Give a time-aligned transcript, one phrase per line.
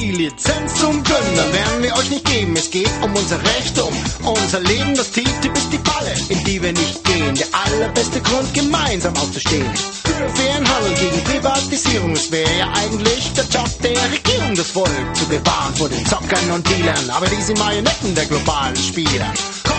[0.00, 2.54] die Lizenz zum Gönnen werden wir euch nicht geben.
[2.56, 3.94] Es geht um unser Recht, um
[4.28, 4.94] unser Leben.
[4.94, 7.34] Das TTIP ist die Falle, in die wir nicht gehen.
[7.34, 9.66] Der allerbeste Grund, gemeinsam aufzustehen.
[9.74, 12.12] Für fairen Handel gegen Privatisierung.
[12.12, 16.50] Es wäre ja eigentlich der Job der Regierung, das Volk zu bewahren vor den Zockern
[16.52, 17.10] und Dealern.
[17.10, 19.32] Aber die sind Marionetten der globalen Spieler.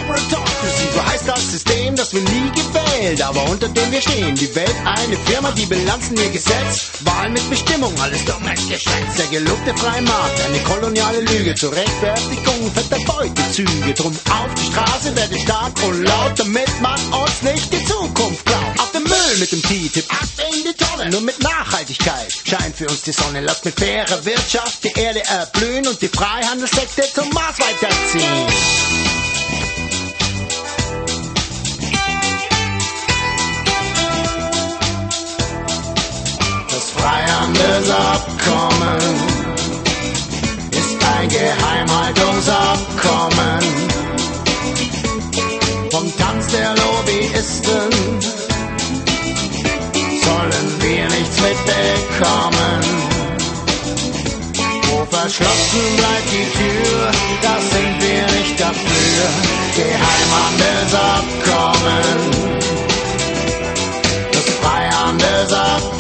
[0.07, 4.35] Corporatocracy, so heißt das System, das wir nie gewählt, aber unter dem wir stehen.
[4.35, 6.91] Die Welt eine Firma, die Bilanzen ihr Gesetz.
[7.01, 9.17] Wahl mit Bestimmung, alles dummes Geschwätz.
[9.17, 13.93] Der gelobte freie Markt, eine koloniale Lüge zur Rechtfertigung fetter Beutezüge.
[13.93, 18.79] Drum auf die Straße, werde stark und laut, damit man uns nicht die Zukunft klaut.
[18.79, 21.09] Auf den Müll mit dem T-Tip, ab in die Tonne.
[21.09, 23.41] Nur mit Nachhaltigkeit scheint für uns die Sonne.
[23.41, 29.06] Lasst mit fairer Wirtschaft die Erde erblühen und die Freihandelssekte zum Mars weiterziehen.
[37.07, 38.99] Das Freihandelsabkommen
[40.71, 43.61] ist ein Geheimhaltungsabkommen
[45.89, 47.93] vom Tanz der Lobbyisten
[50.21, 52.83] sollen wir nichts mitbekommen.
[54.89, 57.11] Wo verschlossen bleibt die Tür,
[57.41, 59.29] das sind wir nicht dafür.
[59.77, 62.19] Geheimhandelsabkommen,
[64.33, 65.96] das Freihandelsabkommen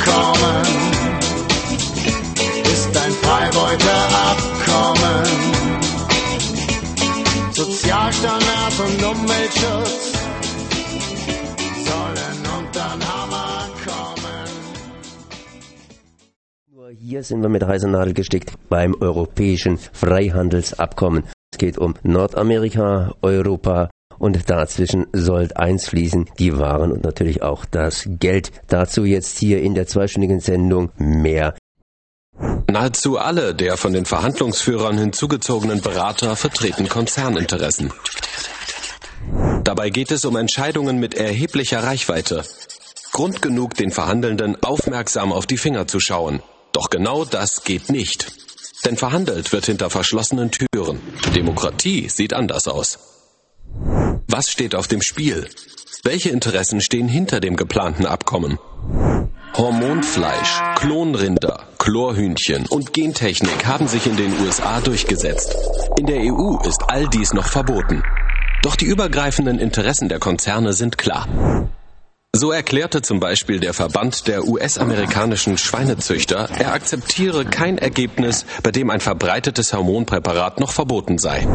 [9.47, 10.13] und Umweltschutz
[11.85, 14.49] sollen unter den Hammer kommen.
[16.71, 21.23] Nur hier sind wir mit heißer Nadel gestickt beim europäischen Freihandelsabkommen.
[21.53, 27.65] Es geht um Nordamerika, Europa und dazwischen soll eins fließen, die Waren und natürlich auch
[27.65, 28.51] das Geld.
[28.67, 31.55] Dazu jetzt hier in der zweistündigen Sendung mehr.
[32.69, 37.91] Nahezu alle der von den Verhandlungsführern hinzugezogenen Berater vertreten Konzerninteressen.
[39.67, 42.45] Dabei geht es um Entscheidungen mit erheblicher Reichweite.
[43.11, 46.41] Grund genug, den Verhandelnden aufmerksam auf die Finger zu schauen.
[46.71, 48.31] Doch genau das geht nicht.
[48.85, 51.01] Denn verhandelt wird hinter verschlossenen Türen.
[51.35, 52.97] Demokratie sieht anders aus.
[54.29, 55.49] Was steht auf dem Spiel?
[56.01, 58.59] Welche Interessen stehen hinter dem geplanten Abkommen?
[59.57, 65.57] Hormonfleisch, Klonrinder, Chlorhühnchen und Gentechnik haben sich in den USA durchgesetzt.
[65.99, 68.01] In der EU ist all dies noch verboten.
[68.67, 71.25] Doch die übergreifenden Interessen der Konzerne sind klar.
[72.33, 78.89] So erklärte zum Beispiel der Verband der US-amerikanischen Schweinezüchter, er akzeptiere kein Ergebnis, bei dem
[78.89, 81.47] ein verbreitetes Hormonpräparat noch verboten sei.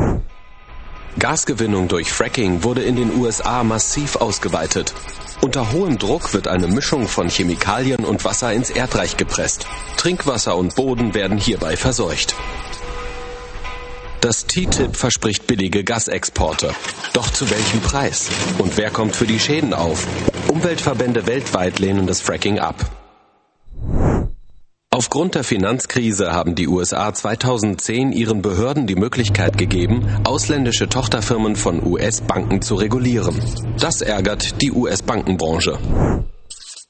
[1.19, 4.95] Gasgewinnung durch Fracking wurde in den USA massiv ausgeweitet.
[5.43, 9.67] Unter hohem Druck wird eine Mischung von Chemikalien und Wasser ins Erdreich gepresst.
[9.99, 12.35] Trinkwasser und Boden werden hierbei verseucht.
[14.23, 16.73] Das TTIP verspricht billige Gasexporte.
[17.13, 18.31] Doch zu welchem Preis?
[18.59, 20.07] Und wer kommt für die Schäden auf?
[20.47, 22.77] Umweltverbände weltweit lehnen das Fracking ab.
[24.91, 31.85] Aufgrund der Finanzkrise haben die USA 2010 ihren Behörden die Möglichkeit gegeben, ausländische Tochterfirmen von
[31.85, 33.35] US-Banken zu regulieren.
[33.81, 35.81] Das ärgert die US-Bankenbranche.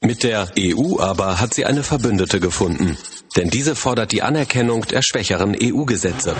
[0.05, 2.97] Mit der EU aber hat sie eine Verbündete gefunden.
[3.37, 6.35] Denn diese fordert die Anerkennung der schwächeren EU-Gesetze.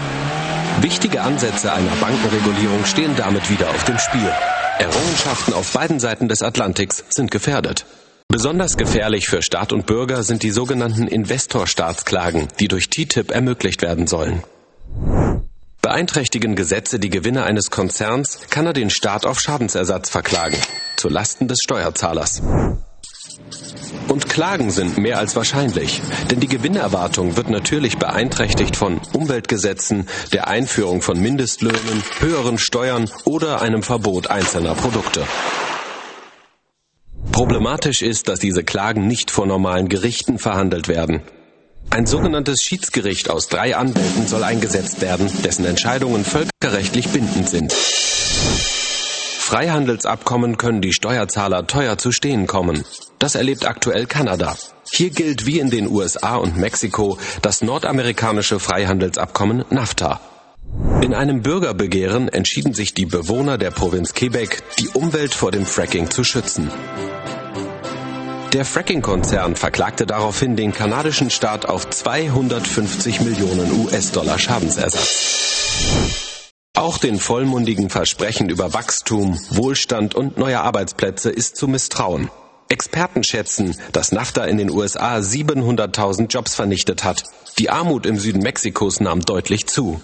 [0.82, 4.30] Wichtige Ansätze einer Bankenregulierung stehen damit wieder auf dem Spiel.
[4.80, 7.86] Errungenschaften auf beiden Seiten des Atlantiks sind gefährdet.
[8.28, 14.08] Besonders gefährlich für Staat und Bürger sind die sogenannten Investorstaatsklagen, die durch TTIP ermöglicht werden
[14.08, 14.44] sollen.
[15.82, 20.58] Beeinträchtigen Gesetze die Gewinne eines Konzerns, kann er den Staat auf Schadensersatz verklagen,
[20.98, 22.42] zu Lasten des Steuerzahlers.
[24.08, 30.48] Und Klagen sind mehr als wahrscheinlich, denn die Gewinnerwartung wird natürlich beeinträchtigt von Umweltgesetzen, der
[30.48, 35.26] Einführung von Mindestlöhnen, höheren Steuern oder einem Verbot einzelner Produkte.
[37.32, 41.22] Problematisch ist, dass diese Klagen nicht vor normalen Gerichten verhandelt werden.
[41.90, 47.74] Ein sogenanntes Schiedsgericht aus drei Anwälten soll eingesetzt werden, dessen Entscheidungen völkerrechtlich bindend sind.
[49.54, 52.84] Freihandelsabkommen können die Steuerzahler teuer zu stehen kommen.
[53.20, 54.56] Das erlebt aktuell Kanada.
[54.92, 60.20] Hier gilt wie in den USA und Mexiko das nordamerikanische Freihandelsabkommen NAFTA.
[61.02, 66.10] In einem Bürgerbegehren entschieden sich die Bewohner der Provinz Quebec, die Umwelt vor dem Fracking
[66.10, 66.72] zu schützen.
[68.54, 76.33] Der Fracking-Konzern verklagte daraufhin den kanadischen Staat auf 250 Millionen US-Dollar Schadensersatz.
[76.76, 82.32] Auch den vollmundigen Versprechen über Wachstum, Wohlstand und neue Arbeitsplätze ist zu misstrauen.
[82.68, 87.26] Experten schätzen, dass NAFTA in den USA 700.000 Jobs vernichtet hat.
[87.60, 90.02] Die Armut im Süden Mexikos nahm deutlich zu.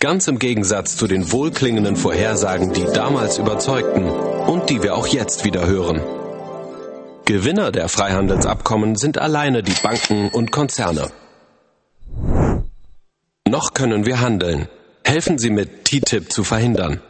[0.00, 5.46] Ganz im Gegensatz zu den wohlklingenden Vorhersagen, die damals überzeugten und die wir auch jetzt
[5.46, 6.02] wieder hören.
[7.24, 11.10] Gewinner der Freihandelsabkommen sind alleine die Banken und Konzerne.
[13.48, 14.68] Noch können wir handeln.
[15.04, 17.00] Helfen Sie mit, TTIP zu verhindern.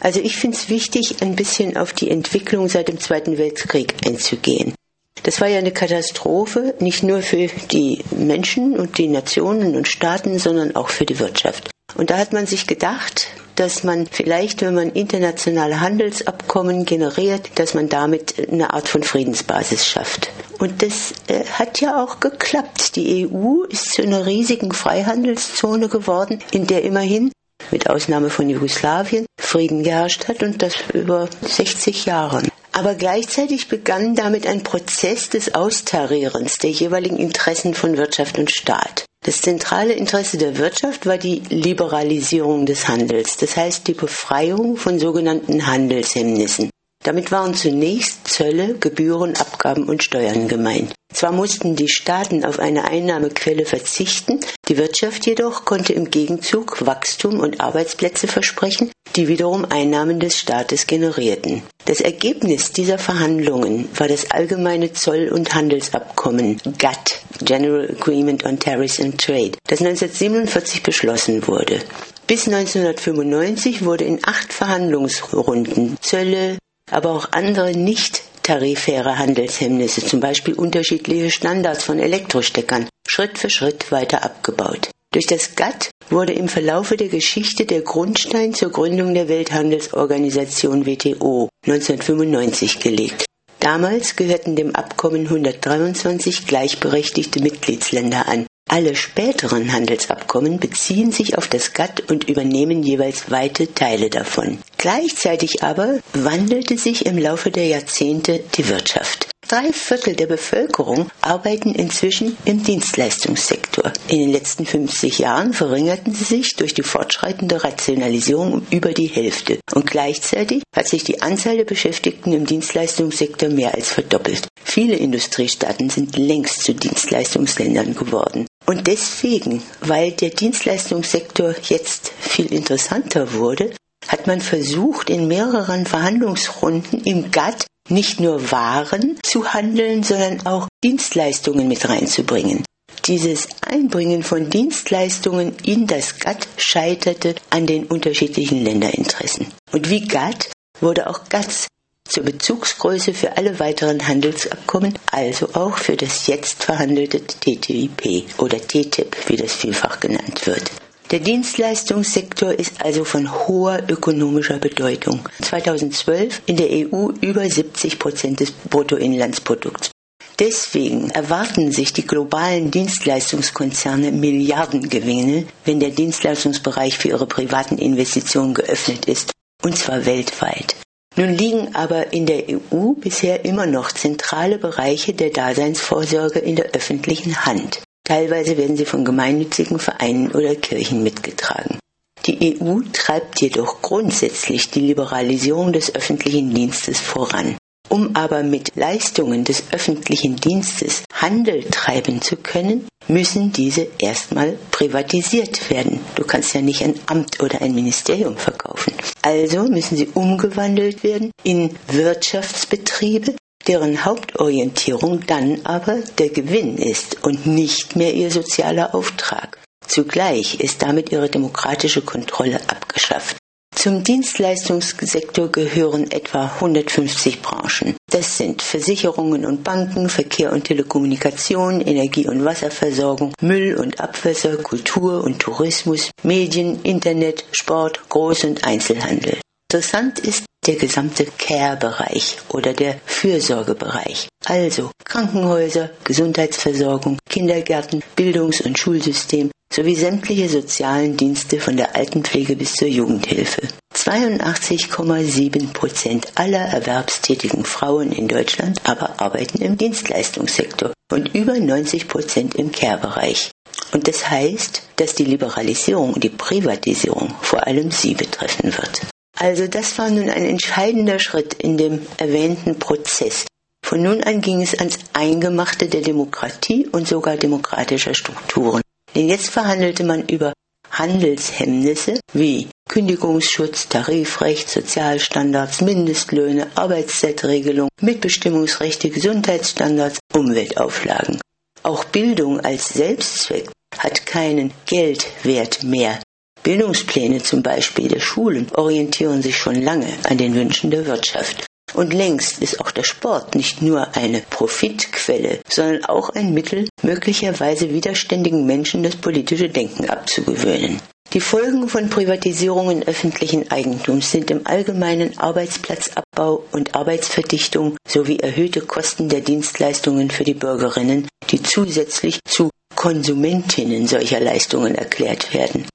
[0.00, 4.74] Also ich finde es wichtig, ein bisschen auf die Entwicklung seit dem Zweiten Weltkrieg einzugehen.
[5.22, 10.38] Das war ja eine Katastrophe, nicht nur für die Menschen und die Nationen und Staaten,
[10.38, 11.70] sondern auch für die Wirtschaft.
[11.96, 13.26] Und da hat man sich gedacht,
[13.56, 19.86] dass man vielleicht, wenn man internationale Handelsabkommen generiert, dass man damit eine Art von Friedensbasis
[19.86, 20.30] schafft.
[20.60, 22.94] Und das äh, hat ja auch geklappt.
[22.94, 27.32] Die EU ist zu einer riesigen Freihandelszone geworden, in der immerhin
[27.70, 32.42] mit Ausnahme von Jugoslawien Frieden geherrscht hat und das über 60 Jahre.
[32.72, 39.06] Aber gleichzeitig begann damit ein Prozess des Austarierens der jeweiligen Interessen von Wirtschaft und Staat.
[39.24, 44.98] Das zentrale Interesse der Wirtschaft war die Liberalisierung des Handels, das heißt die Befreiung von
[44.98, 46.70] sogenannten Handelshemmnissen.
[47.02, 50.92] Damit waren zunächst Zölle, Gebühren, Abgaben und Steuern gemeint.
[51.12, 57.40] Zwar mussten die Staaten auf eine Einnahmequelle verzichten, die Wirtschaft jedoch konnte im Gegenzug Wachstum
[57.40, 61.62] und Arbeitsplätze versprechen, die wiederum Einnahmen des Staates generierten.
[61.86, 69.00] Das Ergebnis dieser Verhandlungen war das allgemeine Zoll- und Handelsabkommen GATT, General Agreement on Tariffs
[69.00, 71.80] and Trade, das 1947 beschlossen wurde.
[72.26, 76.58] Bis 1995 wurde in acht Verhandlungsrunden Zölle,
[76.90, 83.92] aber auch andere nicht tarifäre Handelshemmnisse, zum Beispiel unterschiedliche Standards von Elektrosteckern, Schritt für Schritt
[83.92, 84.90] weiter abgebaut.
[85.12, 91.48] Durch das GATT wurde im Verlaufe der Geschichte der Grundstein zur Gründung der Welthandelsorganisation WTO
[91.66, 93.24] 1995 gelegt.
[93.58, 98.46] Damals gehörten dem Abkommen 123 gleichberechtigte Mitgliedsländer an.
[98.72, 104.58] Alle späteren Handelsabkommen beziehen sich auf das GATT und übernehmen jeweils weite Teile davon.
[104.78, 109.26] Gleichzeitig aber wandelte sich im Laufe der Jahrzehnte die Wirtschaft.
[109.48, 113.92] Drei Viertel der Bevölkerung arbeiten inzwischen im Dienstleistungssektor.
[114.06, 119.08] In den letzten 50 Jahren verringerten sie sich durch die fortschreitende Rationalisierung um über die
[119.08, 119.58] Hälfte.
[119.74, 124.46] Und gleichzeitig hat sich die Anzahl der Beschäftigten im Dienstleistungssektor mehr als verdoppelt.
[124.62, 128.46] Viele Industriestaaten sind längst zu Dienstleistungsländern geworden.
[128.70, 133.74] Und deswegen, weil der Dienstleistungssektor jetzt viel interessanter wurde,
[134.06, 140.68] hat man versucht, in mehreren Verhandlungsrunden im GATT nicht nur Waren zu handeln, sondern auch
[140.84, 142.62] Dienstleistungen mit reinzubringen.
[143.06, 149.48] Dieses Einbringen von Dienstleistungen in das GATT scheiterte an den unterschiedlichen Länderinteressen.
[149.72, 151.66] Und wie GATT wurde auch GATS
[152.10, 159.16] zur Bezugsgröße für alle weiteren Handelsabkommen, also auch für das jetzt verhandelte TTIP oder TTIP,
[159.28, 160.70] wie das vielfach genannt wird.
[161.10, 165.20] Der Dienstleistungssektor ist also von hoher ökonomischer Bedeutung.
[165.42, 169.90] 2012 in der EU über 70 Prozent des Bruttoinlandsprodukts.
[170.38, 179.06] Deswegen erwarten sich die globalen Dienstleistungskonzerne Milliardengewinne, wenn der Dienstleistungsbereich für ihre privaten Investitionen geöffnet
[179.06, 180.76] ist, und zwar weltweit.
[181.16, 186.66] Nun liegen aber in der EU bisher immer noch zentrale Bereiche der Daseinsvorsorge in der
[186.72, 187.82] öffentlichen Hand.
[188.04, 191.78] Teilweise werden sie von gemeinnützigen Vereinen oder Kirchen mitgetragen.
[192.26, 197.56] Die EU treibt jedoch grundsätzlich die Liberalisierung des öffentlichen Dienstes voran.
[197.90, 205.70] Um aber mit Leistungen des öffentlichen Dienstes Handel treiben zu können, müssen diese erstmal privatisiert
[205.70, 205.98] werden.
[206.14, 208.94] Du kannst ja nicht ein Amt oder ein Ministerium verkaufen.
[209.22, 213.34] Also müssen sie umgewandelt werden in Wirtschaftsbetriebe,
[213.66, 219.58] deren Hauptorientierung dann aber der Gewinn ist und nicht mehr ihr sozialer Auftrag.
[219.84, 223.39] Zugleich ist damit ihre demokratische Kontrolle abgeschafft.
[223.80, 227.96] Zum Dienstleistungssektor gehören etwa 150 Branchen.
[228.10, 235.24] Das sind Versicherungen und Banken, Verkehr und Telekommunikation, Energie- und Wasserversorgung, Müll- und Abwässer, Kultur
[235.24, 239.38] und Tourismus, Medien, Internet, Sport, Groß- und Einzelhandel.
[239.72, 244.28] Interessant ist der gesamte Care-Bereich oder der Fürsorgebereich.
[244.44, 252.74] Also Krankenhäuser, Gesundheitsversorgung, Kindergärten, Bildungs- und Schulsystem sowie sämtliche sozialen Dienste von der Altenpflege bis
[252.74, 253.68] zur Jugendhilfe.
[253.94, 262.54] 82,7 Prozent aller erwerbstätigen Frauen in Deutschland aber arbeiten im Dienstleistungssektor und über 90 Prozent
[262.54, 263.50] im Care-Bereich.
[263.92, 269.02] Und das heißt, dass die Liberalisierung und die Privatisierung vor allem sie betreffen wird.
[269.38, 273.46] Also das war nun ein entscheidender Schritt in dem erwähnten Prozess.
[273.84, 278.82] Von nun an ging es ans Eingemachte der Demokratie und sogar demokratischer Strukturen.
[279.14, 280.52] Denn jetzt verhandelte man über
[280.90, 291.40] Handelshemmnisse wie Kündigungsschutz, Tarifrecht, Sozialstandards, Mindestlöhne, Arbeitszeitregelung, Mitbestimmungsrechte, Gesundheitsstandards, Umweltauflagen.
[291.82, 296.20] Auch Bildung als Selbstzweck hat keinen Geldwert mehr.
[296.62, 301.64] Bildungspläne zum Beispiel der Schulen orientieren sich schon lange an den Wünschen der Wirtschaft.
[301.94, 307.90] Und längst ist auch der Sport nicht nur eine Profitquelle, sondern auch ein Mittel, möglicherweise
[307.90, 311.00] widerständigen Menschen das politische Denken abzugewöhnen.
[311.32, 319.28] Die Folgen von Privatisierungen öffentlichen Eigentums sind im Allgemeinen Arbeitsplatzabbau und Arbeitsverdichtung sowie erhöhte Kosten
[319.28, 325.86] der Dienstleistungen für die Bürgerinnen, die zusätzlich zu Konsumentinnen solcher Leistungen erklärt werden.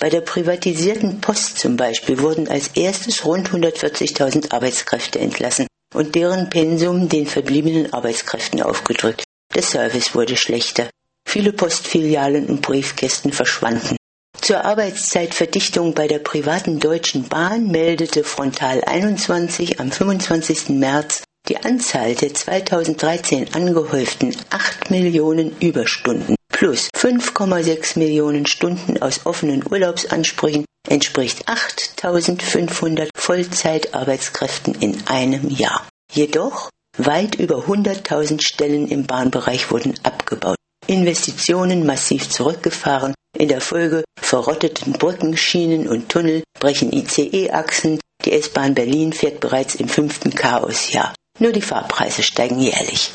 [0.00, 6.50] Bei der privatisierten Post zum Beispiel wurden als erstes rund 140.000 Arbeitskräfte entlassen und deren
[6.50, 9.24] Pensum den verbliebenen Arbeitskräften aufgedrückt.
[9.54, 10.88] Der Service wurde schlechter.
[11.26, 13.96] Viele Postfilialen und Briefkästen verschwanden.
[14.40, 20.70] Zur Arbeitszeitverdichtung bei der privaten Deutschen Bahn meldete Frontal 21 am 25.
[20.70, 29.64] März die Anzahl der 2013 angehäuften 8 Millionen Überstunden plus 5,6 Millionen Stunden aus offenen
[29.68, 35.86] Urlaubsansprüchen entspricht 8500 Vollzeitarbeitskräften in einem Jahr.
[36.12, 40.56] Jedoch weit über 100.000 Stellen im Bahnbereich wurden abgebaut,
[40.86, 48.74] Investitionen massiv zurückgefahren, in der Folge verrotteten Brücken, Schienen und Tunnel, brechen ICE-Achsen, die S-Bahn
[48.74, 51.14] Berlin fährt bereits im fünften Chaosjahr.
[51.40, 53.10] Nur die Fahrpreise steigen jährlich.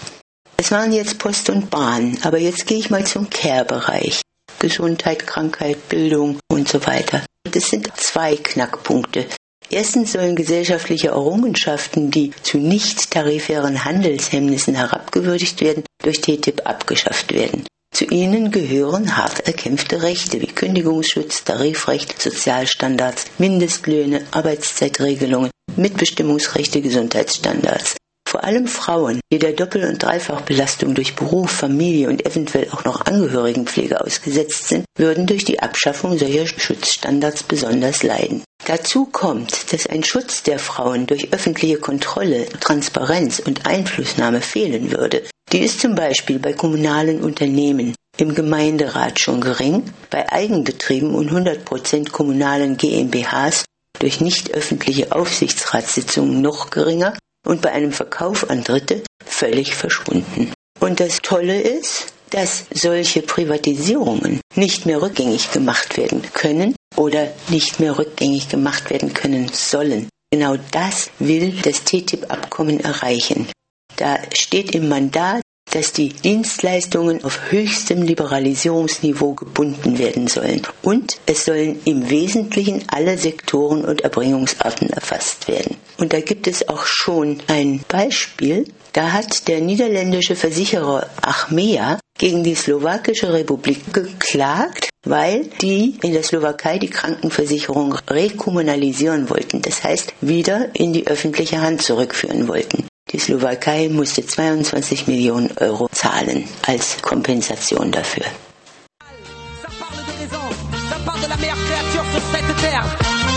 [0.62, 4.20] Es waren jetzt Post und Bahn, aber jetzt gehe ich mal zum Care-Bereich.
[4.60, 7.22] Gesundheit, Krankheit, Bildung und so weiter.
[7.50, 9.26] Das sind zwei Knackpunkte.
[9.70, 17.66] Erstens sollen gesellschaftliche Errungenschaften, die zu nicht tarifären Handelshemmnissen herabgewürdigt werden, durch TTIP abgeschafft werden.
[17.96, 27.96] Zu ihnen gehören hart erkämpfte Rechte wie Kündigungsschutz, Tarifrecht, Sozialstandards, Mindestlöhne, Arbeitszeitregelungen, Mitbestimmungsrechte, Gesundheitsstandards.
[28.30, 33.04] Vor allem Frauen, die der Doppel- und Dreifachbelastung durch Beruf, Familie und eventuell auch noch
[33.08, 38.44] Angehörigenpflege ausgesetzt sind, würden durch die Abschaffung solcher Schutzstandards besonders leiden.
[38.68, 45.24] Dazu kommt, dass ein Schutz der Frauen durch öffentliche Kontrolle, Transparenz und Einflussnahme fehlen würde.
[45.52, 52.12] Die ist zum Beispiel bei kommunalen Unternehmen im Gemeinderat schon gering, bei Eigenbetrieben und 100%
[52.12, 53.66] kommunalen GmbHs
[53.98, 57.16] durch nicht öffentliche Aufsichtsratssitzungen noch geringer
[57.46, 60.54] und bei einem Verkauf an Dritte völlig verschwunden.
[60.80, 67.80] Und das Tolle ist, dass solche Privatisierungen nicht mehr rückgängig gemacht werden können oder nicht
[67.80, 70.10] mehr rückgängig gemacht werden können sollen.
[70.32, 73.48] Genau das will das TTIP-Abkommen erreichen.
[73.96, 75.42] Da steht im Mandat,
[75.72, 80.62] dass die Dienstleistungen auf höchstem Liberalisierungsniveau gebunden werden sollen.
[80.82, 85.78] Und es sollen im Wesentlichen alle Sektoren und Erbringungsarten erfasst werden.
[85.98, 88.66] Und da gibt es auch schon ein Beispiel.
[88.94, 96.24] Da hat der niederländische Versicherer Achmea gegen die slowakische Republik geklagt, weil die in der
[96.24, 99.62] Slowakei die Krankenversicherung rekommunalisieren wollten.
[99.62, 102.89] Das heißt, wieder in die öffentliche Hand zurückführen wollten.
[103.12, 108.26] Die Slowakei musste 22 Millionen Euro zahlen als Kompensation dafür.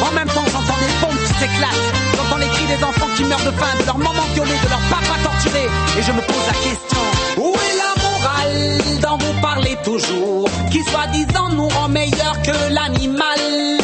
[0.02, 1.92] En même temps, j'entends des bombes qui s'éclatent.
[2.16, 4.80] J'entends les cris des enfants qui meurent de faim, de leur maman violée, de leur
[4.90, 5.64] papa torturé.
[5.98, 7.02] Et je me pose la question
[7.38, 10.48] où est la morale dont vous parlez toujours?
[10.70, 13.81] Qui soi-disant nous rend meilleurs que l'animal?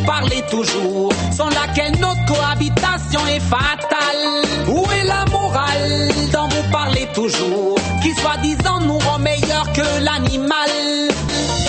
[0.00, 4.68] Dont vous parlez toujours Sans laquelle notre cohabitation est fatale.
[4.68, 11.09] Où est la morale dont vous parlez toujours Qui soi-disant nous rend meilleurs que l'animal?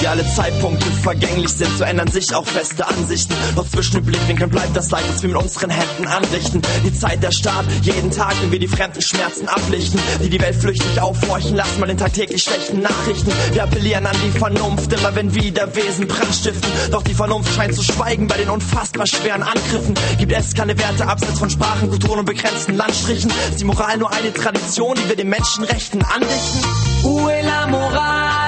[0.02, 3.36] Wie alle Zeitpunkte vergänglich sind, so ändern sich auch feste Ansichten.
[3.56, 6.64] Doch zwischen den Blickwinkeln bleibt das Leid, das wir mit unseren Händen anrichten.
[6.84, 10.56] Die Zeit der Staat, jeden Tag, wenn wir die fremden Schmerzen ablichten, die die Welt
[10.56, 13.32] flüchtig aufhorchen lassen, mal den tagtäglich schlechten Nachrichten.
[13.54, 16.72] Wir appellieren an die Vernunft, immer wenn wieder Wesen Brand stiften.
[16.90, 19.94] Doch die Vernunft scheint zu schweigen bei den unfassbar schweren Angriffen.
[20.18, 23.32] Gibt es keine Werte abseits von Sprachen, Kulturen und begrenzten Landstrichen?
[23.52, 26.60] Ist die Moral nur eine Tradition, die wir den Menschenrechten andichten?
[27.04, 28.41] Où est la morale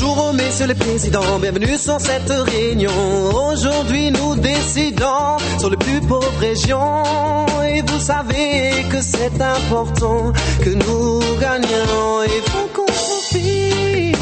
[0.00, 2.92] Bonjour messieurs les présidents, bienvenue sur cette réunion.
[3.50, 7.02] Aujourd'hui nous décidons sur les plus pauvres régions.
[7.68, 12.22] Et vous savez que c'est important que nous gagnions.
[12.26, 14.12] Et faut qu'on suffit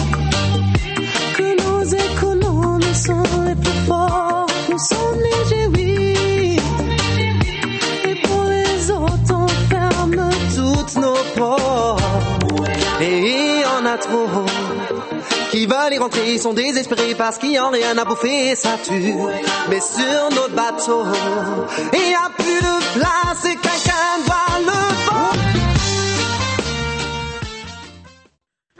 [1.36, 4.46] que nos économies sont les plus forts.
[15.56, 18.76] Qui veulent y rentrer, ils sont désespérés parce qu'il n'y a rien à bouffer, ça
[18.84, 19.14] tue.
[19.70, 21.02] Mais sur notre bateau,
[21.94, 24.86] il n'y a plus de place et quelqu'un doit le.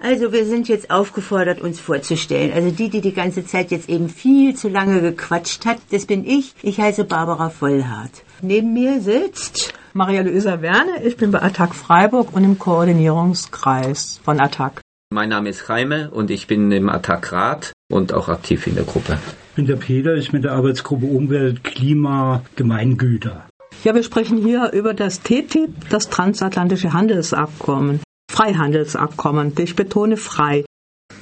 [0.02, 2.52] Also wir sind jetzt aufgefordert, uns vorzustellen.
[2.52, 6.26] Also die, die die ganze Zeit jetzt eben viel zu lange gequatscht hat, das bin
[6.26, 6.54] ich.
[6.62, 8.22] Ich heiße Barbara Vollhardt.
[8.42, 14.85] Neben mir sitzt Maria-Luisa Werne, ich bin bei Attac Freiburg und im Koordinierungskreis von Attac.
[15.16, 19.16] Mein Name ist Jaime und ich bin im Attac-Rat und auch aktiv in der Gruppe.
[19.48, 23.48] Ich bin der Peter, ich bin der Arbeitsgruppe Umwelt, Klima, Gemeingüter.
[23.82, 28.00] Ja, wir sprechen hier über das TTIP, das transatlantische Handelsabkommen.
[28.30, 29.54] Freihandelsabkommen.
[29.58, 30.66] Ich betone frei.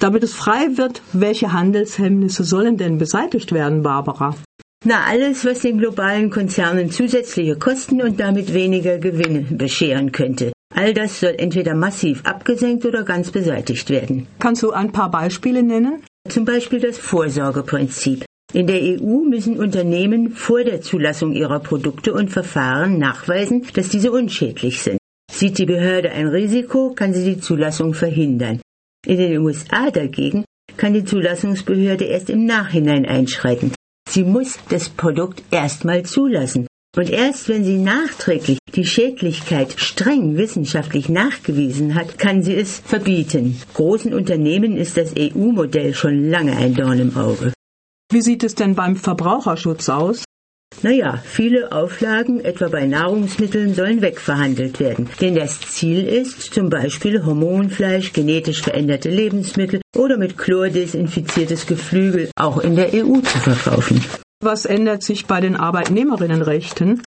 [0.00, 4.34] Damit es frei wird, welche Handelshemmnisse sollen denn beseitigt werden, Barbara?
[4.84, 10.50] Na, alles, was den globalen Konzernen zusätzliche Kosten und damit weniger Gewinne bescheren könnte.
[10.74, 14.26] All das soll entweder massiv abgesenkt oder ganz beseitigt werden.
[14.40, 16.02] Kannst du ein paar Beispiele nennen?
[16.28, 18.24] Zum Beispiel das Vorsorgeprinzip.
[18.52, 24.10] In der EU müssen Unternehmen vor der Zulassung ihrer Produkte und Verfahren nachweisen, dass diese
[24.10, 24.98] unschädlich sind.
[25.30, 28.60] Sieht die Behörde ein Risiko, kann sie die Zulassung verhindern.
[29.06, 30.44] In den USA dagegen
[30.76, 33.72] kann die Zulassungsbehörde erst im Nachhinein einschreiten.
[34.08, 36.66] Sie muss das Produkt erstmal zulassen.
[36.96, 43.60] Und erst wenn sie nachträglich die Schädlichkeit streng wissenschaftlich nachgewiesen hat, kann sie es verbieten.
[43.74, 47.52] Großen Unternehmen ist das EU-Modell schon lange ein Dorn im Auge.
[48.12, 50.24] Wie sieht es denn beim Verbraucherschutz aus?
[50.82, 55.08] Naja, viele Auflagen, etwa bei Nahrungsmitteln, sollen wegverhandelt werden.
[55.20, 62.30] Denn das Ziel ist, zum Beispiel Hormonfleisch, genetisch veränderte Lebensmittel oder mit Chlor desinfiziertes Geflügel
[62.36, 64.04] auch in der EU zu verkaufen.
[64.42, 67.02] Was ändert sich bei den Arbeitnehmerinnenrechten?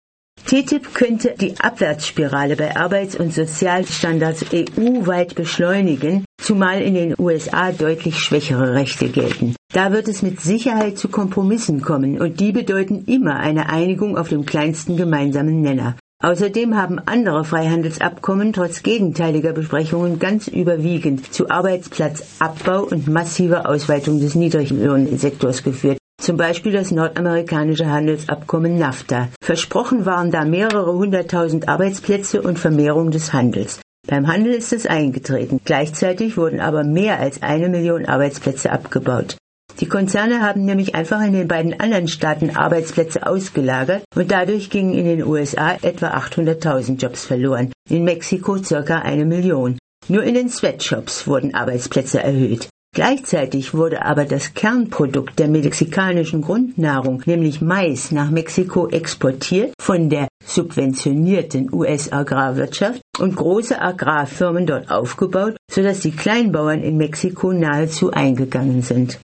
[0.47, 8.21] TTIP könnte die Abwärtsspirale bei Arbeits- und Sozialstandards EU-weit beschleunigen, zumal in den USA deutlich
[8.21, 9.57] schwächere Rechte gelten.
[9.73, 14.29] Da wird es mit Sicherheit zu Kompromissen kommen und die bedeuten immer eine Einigung auf
[14.29, 15.97] dem kleinsten gemeinsamen Nenner.
[16.23, 24.35] Außerdem haben andere Freihandelsabkommen trotz gegenteiliger Besprechungen ganz überwiegend zu Arbeitsplatzabbau und massiver Ausweitung des
[24.35, 25.99] Niedriglohnsektors geführt.
[26.21, 29.29] Zum Beispiel das nordamerikanische Handelsabkommen NAFTA.
[29.43, 33.81] Versprochen waren da mehrere hunderttausend Arbeitsplätze und Vermehrung des Handels.
[34.07, 35.61] Beim Handel ist es eingetreten.
[35.65, 39.37] Gleichzeitig wurden aber mehr als eine Million Arbeitsplätze abgebaut.
[39.81, 44.95] Die Konzerne haben nämlich einfach in den beiden anderen Staaten Arbeitsplätze ausgelagert und dadurch gingen
[44.95, 49.79] in den USA etwa 800.000 Jobs verloren, in Mexiko circa eine Million.
[50.09, 52.69] Nur in den Sweatshops wurden Arbeitsplätze erhöht.
[52.95, 60.29] Gleichzeitig wurde aber das Kernprodukt der mexikanischen Grundnahrung, nämlich Mais, nach Mexiko exportiert von der
[60.47, 69.19] subventionierten US-Agrarwirtschaft und große Agrarfirmen dort aufgebaut, sodass die Kleinbauern in Mexiko nahezu eingegangen sind.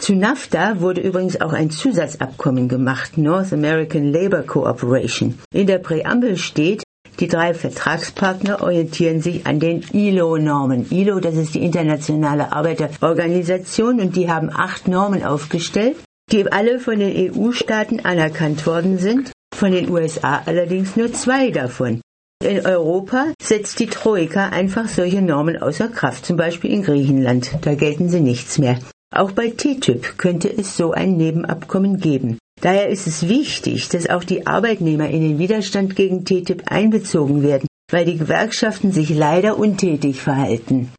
[0.00, 5.38] Zu NAFTA wurde übrigens auch ein Zusatzabkommen gemacht, North American Labor Cooperation.
[5.52, 6.82] In der Präambel steht,
[7.20, 10.86] die drei Vertragspartner orientieren sich an den ILO-Normen.
[10.90, 15.96] ILO, das ist die Internationale Arbeiterorganisation und die haben acht Normen aufgestellt,
[16.32, 22.00] die alle von den EU-Staaten anerkannt worden sind, von den USA allerdings nur zwei davon.
[22.42, 27.50] In Europa setzt die Troika einfach solche Normen außer Kraft, zum Beispiel in Griechenland.
[27.60, 28.78] Da gelten sie nichts mehr.
[29.14, 32.38] Auch bei TTIP könnte es so ein Nebenabkommen geben.
[32.60, 37.66] Daher ist es wichtig, dass auch die Arbeitnehmer in den Widerstand gegen TTIP einbezogen werden,
[37.90, 40.92] weil die Gewerkschaften sich leider untätig verhalten.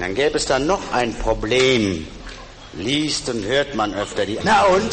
[0.00, 2.06] Dann gäbe es da noch ein Problem.
[2.78, 4.38] Liest und hört man öfter die.
[4.42, 4.90] Na und?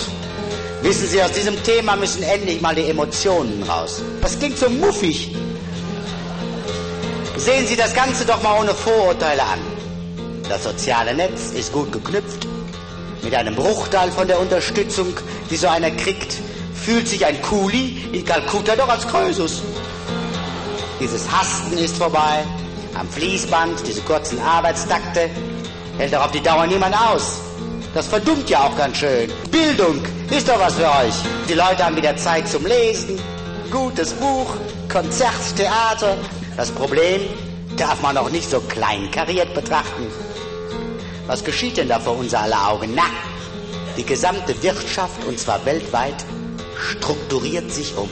[0.83, 4.01] Wissen Sie, aus diesem Thema müssen endlich mal die Emotionen raus.
[4.21, 5.33] Das klingt so muffig.
[7.37, 9.59] Sehen Sie das Ganze doch mal ohne Vorurteile an.
[10.49, 12.45] Das soziale Netz ist gut geknüpft.
[13.23, 15.13] Mit einem Bruchteil von der Unterstützung,
[15.49, 16.37] die so einer kriegt,
[16.73, 19.61] fühlt sich ein Kuli in Kalkutta doch als Krösus.
[20.99, 22.43] Dieses Hasten ist vorbei.
[22.95, 25.29] Am Fließband, diese kurzen Arbeitstakte,
[25.97, 27.39] hält doch auf die Dauer niemand aus.
[27.93, 29.31] Das verdummt ja auch ganz schön.
[29.51, 31.13] Bildung ist doch was für euch.
[31.47, 33.19] Die Leute haben wieder Zeit zum Lesen.
[33.69, 34.55] Gutes Buch,
[34.89, 36.17] Konzert, Theater.
[36.57, 37.21] Das Problem
[37.77, 40.07] darf man auch nicht so kleinkariert betrachten.
[41.27, 42.93] Was geschieht denn da vor unser aller Augen?
[42.95, 43.03] Na,
[43.97, 46.25] die gesamte Wirtschaft, und zwar weltweit,
[46.79, 48.09] strukturiert sich um.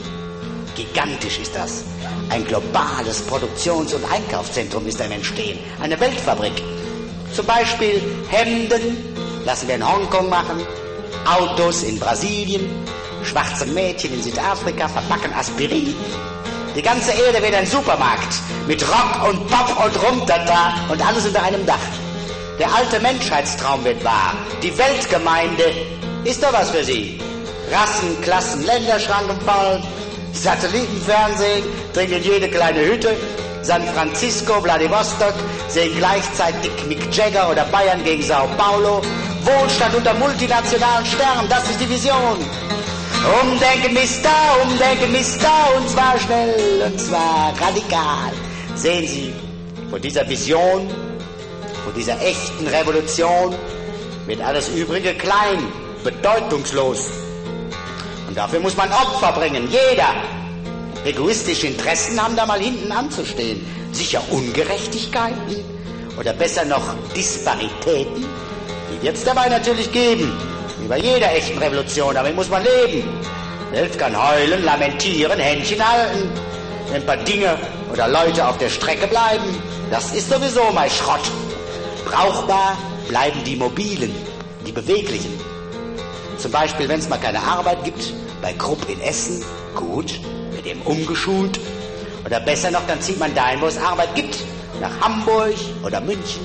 [0.76, 1.84] Gigantisch ist das.
[2.30, 5.60] Ein globales Produktions- und Einkaufszentrum ist am Entstehen.
[5.82, 6.62] Eine Weltfabrik.
[7.34, 10.65] Zum Beispiel Hemden lassen wir in Hongkong machen,
[11.26, 12.69] Autos in Brasilien,
[13.24, 15.95] schwarze Mädchen in Südafrika verpacken Aspirin.
[16.76, 18.36] Die ganze Erde wird ein Supermarkt
[18.67, 21.78] mit Rock und Pop und Rumtata und alles unter einem Dach.
[22.60, 24.36] Der alte Menschheitstraum wird wahr.
[24.62, 25.63] Die Weltgemeinde
[26.26, 27.17] ist doch was für Sie.
[27.72, 29.82] Rassen, Klassen, Länderschranken fallen,
[30.34, 33.15] Satellitenfernsehen dringen in jede kleine Hütte,
[33.62, 35.34] San Francisco, Vladivostok
[35.69, 39.02] sehen gleichzeitig Mick Jagger oder Bayern gegen Sao Paulo.
[39.43, 42.38] Wohlstand unter multinationalen Sternen, das ist die Vision.
[43.41, 44.26] Umdenken ist
[44.63, 45.39] umdenken ist
[45.78, 48.32] und zwar schnell, und zwar radikal.
[48.76, 49.34] Sehen Sie,
[49.89, 50.89] von dieser Vision,
[51.84, 53.56] von dieser echten Revolution
[54.28, 55.60] wird alles Übrige klein,
[56.04, 57.08] bedeutungslos.
[58.28, 60.13] Und dafür muss man Opfer bringen, jeder.
[61.06, 63.65] Egoistische Interessen haben da mal hinten anzustehen.
[63.92, 65.63] Sicher Ungerechtigkeiten
[66.20, 66.84] oder besser noch
[67.15, 68.26] Disparitäten.
[68.92, 70.32] Die wird es dabei natürlich geben.
[70.80, 73.08] Wie bei jeder echten Revolution, damit muss man leben.
[73.72, 76.30] Welt kann heulen, lamentieren, Händchen halten.
[76.88, 77.58] Wenn ein paar Dinge
[77.92, 81.22] oder Leute auf der Strecke bleiben, das ist sowieso mein Schrott.
[82.10, 82.76] Brauchbar
[83.08, 84.13] bleiben die Mobilen,
[84.65, 85.39] die Beweglichen.
[86.39, 89.45] Zum Beispiel, wenn es mal keine Arbeit gibt, bei Krupp in Essen,
[89.76, 90.19] gut,
[90.52, 91.60] wird eben umgeschult.
[92.26, 94.38] Oder besser noch, dann zieht man dahin, wo es Arbeit gibt,
[94.82, 96.41] nach Hamburg oder München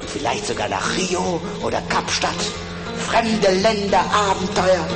[0.00, 2.32] und vielleicht sogar nach Rio oder Kapstadt.
[3.10, 4.86] Fremde Länder, Abenteuer.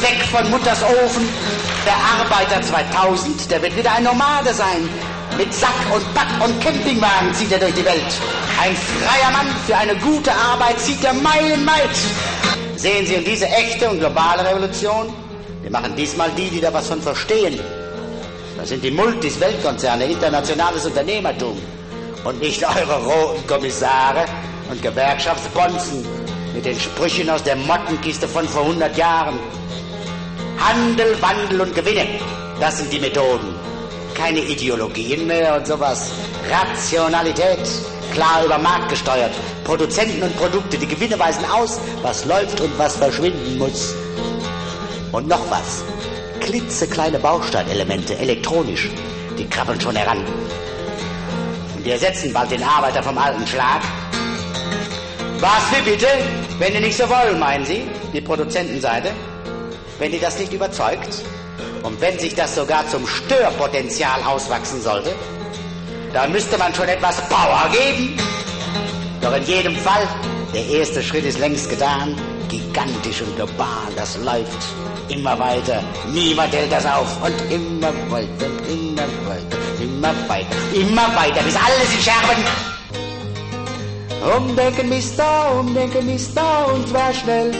[0.00, 1.26] Weg von Mutters Ofen.
[1.86, 4.88] Der Arbeiter 2000, der wird wieder ein Nomade sein.
[5.36, 8.20] Mit Sack und Pack und Campingwagen zieht er durch die Welt.
[8.58, 11.90] Ein freier Mann für eine gute Arbeit zieht er meilenweit.
[12.76, 15.12] Sehen Sie, und diese echte und globale Revolution,
[15.62, 17.60] die machen diesmal die, die da was von verstehen.
[18.56, 21.60] Das sind die Multis, Weltkonzerne, internationales Unternehmertum.
[22.24, 24.24] Und nicht eure roten Kommissare
[24.70, 26.06] und Gewerkschaftsbonzen
[26.54, 29.38] mit den Sprüchen aus der Mottenkiste von vor 100 Jahren.
[30.58, 32.06] Handel, Wandel und Gewinne,
[32.58, 33.55] das sind die Methoden.
[34.16, 36.10] Keine Ideologien mehr und sowas.
[36.50, 37.60] Rationalität,
[38.14, 39.32] klar über Markt gesteuert.
[39.62, 43.94] Produzenten und Produkte, die Gewinne weisen aus, was läuft und was verschwinden muss.
[45.12, 45.84] Und noch was.
[46.40, 48.90] Klitzekleine Bausteinelemente, elektronisch,
[49.38, 50.24] die krabbeln schon heran.
[51.76, 53.82] Und die ersetzen bald den Arbeiter vom alten Schlag.
[55.40, 56.08] Was wie bitte?
[56.58, 59.10] Wenn die nicht so wollen, meinen Sie, die Produzentenseite?
[59.98, 61.22] Wenn die das nicht überzeugt?
[61.86, 65.14] Und wenn sich das sogar zum Störpotenzial auswachsen sollte?
[66.12, 68.18] Da müsste man schon etwas Power geben.
[69.20, 70.08] Doch in jedem Fall,
[70.52, 72.16] der erste Schritt ist längst getan.
[72.48, 74.66] Gigantisch und global, das läuft
[75.08, 75.80] immer weiter.
[76.12, 77.22] Niemand hält das auf.
[77.22, 82.44] Und immer weiter, immer weiter, immer weiter, immer weiter, bis alles in Scherben.
[84.36, 87.54] Umdenken ist da, umdenken ist da, und zwar schnell.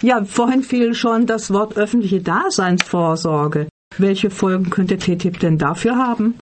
[0.00, 3.68] Ja, vorhin fiel schon das Wort öffentliche Daseinsvorsorge.
[3.96, 6.38] Welche Folgen könnte TTIP denn dafür haben?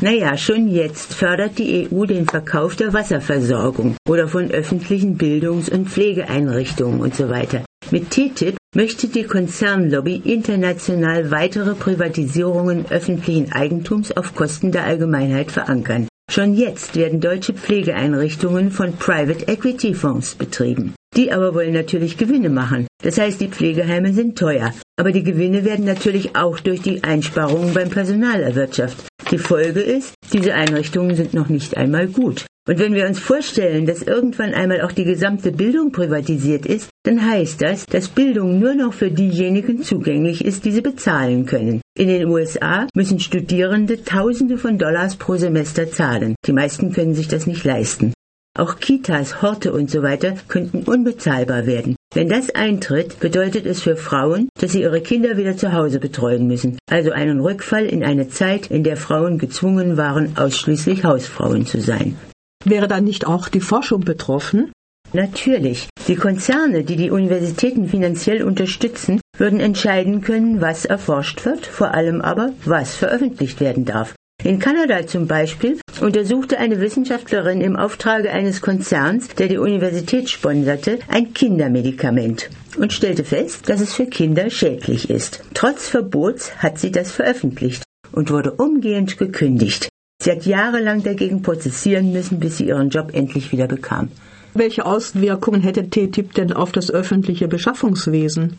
[0.00, 5.88] Naja, schon jetzt fördert die EU den Verkauf der Wasserversorgung oder von öffentlichen Bildungs- und
[5.88, 7.64] Pflegeeinrichtungen und so weiter.
[7.92, 16.08] Mit TTIP möchte die Konzernlobby international weitere Privatisierungen öffentlichen Eigentums auf Kosten der Allgemeinheit verankern.
[16.28, 20.94] Schon jetzt werden deutsche Pflegeeinrichtungen von Private Equity Fonds betrieben.
[21.14, 22.86] Die aber wollen natürlich Gewinne machen.
[23.02, 24.72] Das heißt, die Pflegeheime sind teuer.
[24.98, 29.06] Aber die Gewinne werden natürlich auch durch die Einsparungen beim Personal erwirtschaftet.
[29.30, 32.46] Die Folge ist, diese Einrichtungen sind noch nicht einmal gut.
[32.68, 37.24] Und wenn wir uns vorstellen, dass irgendwann einmal auch die gesamte Bildung privatisiert ist, dann
[37.24, 41.80] heißt das, dass Bildung nur noch für diejenigen zugänglich ist, die sie bezahlen können.
[41.96, 46.34] In den USA müssen Studierende Tausende von Dollars pro Semester zahlen.
[46.44, 48.12] Die meisten können sich das nicht leisten.
[48.58, 51.94] Auch Kitas, Horte und so weiter könnten unbezahlbar werden.
[52.14, 56.46] Wenn das eintritt, bedeutet es für Frauen, dass sie ihre Kinder wieder zu Hause betreuen
[56.46, 56.78] müssen.
[56.90, 62.16] Also einen Rückfall in eine Zeit, in der Frauen gezwungen waren, ausschließlich Hausfrauen zu sein.
[62.64, 64.72] Wäre dann nicht auch die Forschung betroffen?
[65.12, 65.88] Natürlich.
[66.08, 72.22] Die Konzerne, die die Universitäten finanziell unterstützen, würden entscheiden können, was erforscht wird, vor allem
[72.22, 74.14] aber, was veröffentlicht werden darf.
[74.42, 80.98] In Kanada zum Beispiel untersuchte eine Wissenschaftlerin im Auftrage eines Konzerns, der die Universität sponserte,
[81.08, 85.42] ein Kindermedikament und stellte fest, dass es für Kinder schädlich ist.
[85.54, 87.82] Trotz Verbots hat sie das veröffentlicht
[88.12, 89.88] und wurde umgehend gekündigt.
[90.22, 94.08] Sie hat jahrelang dagegen prozessieren müssen, bis sie ihren Job endlich wieder bekam.
[94.54, 98.56] Welche Auswirkungen hätte TTIP denn auf das öffentliche Beschaffungswesen?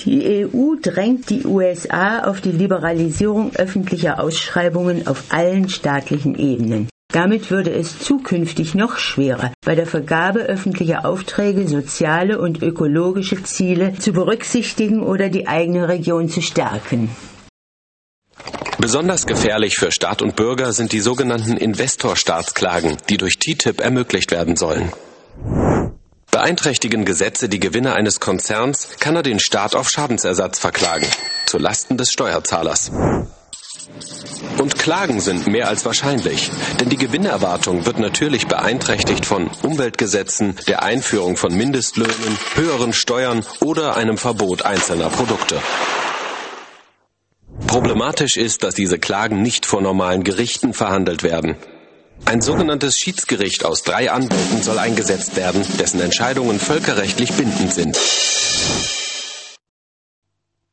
[0.00, 6.88] Die EU drängt die USA auf die Liberalisierung öffentlicher Ausschreibungen auf allen staatlichen Ebenen.
[7.12, 13.94] Damit würde es zukünftig noch schwerer, bei der Vergabe öffentlicher Aufträge soziale und ökologische Ziele
[13.98, 17.08] zu berücksichtigen oder die eigene Region zu stärken.
[18.78, 24.54] Besonders gefährlich für Staat und Bürger sind die sogenannten Investorstaatsklagen, die durch TTIP ermöglicht werden
[24.54, 24.92] sollen.
[26.30, 31.06] Beeinträchtigen Gesetze die Gewinne eines Konzerns, kann er den Staat auf Schadensersatz verklagen,
[31.46, 32.90] zu Lasten des Steuerzahlers.
[34.58, 40.82] Und Klagen sind mehr als wahrscheinlich, denn die Gewinnerwartung wird natürlich beeinträchtigt von Umweltgesetzen, der
[40.82, 45.60] Einführung von Mindestlöhnen, höheren Steuern oder einem Verbot einzelner Produkte.
[47.66, 51.56] Problematisch ist, dass diese Klagen nicht vor normalen Gerichten verhandelt werden.
[52.24, 57.98] Ein sogenanntes Schiedsgericht aus drei Anwälten soll eingesetzt werden, dessen Entscheidungen völkerrechtlich bindend sind.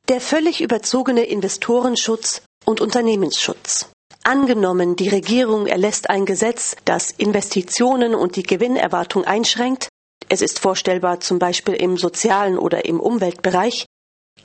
[0.10, 3.90] Der völlig überzogene Investorenschutz und Unternehmensschutz.
[4.24, 9.88] Angenommen, die Regierung erlässt ein Gesetz, das Investitionen und die Gewinnerwartung einschränkt,
[10.30, 13.86] es ist vorstellbar zum Beispiel im sozialen oder im Umweltbereich,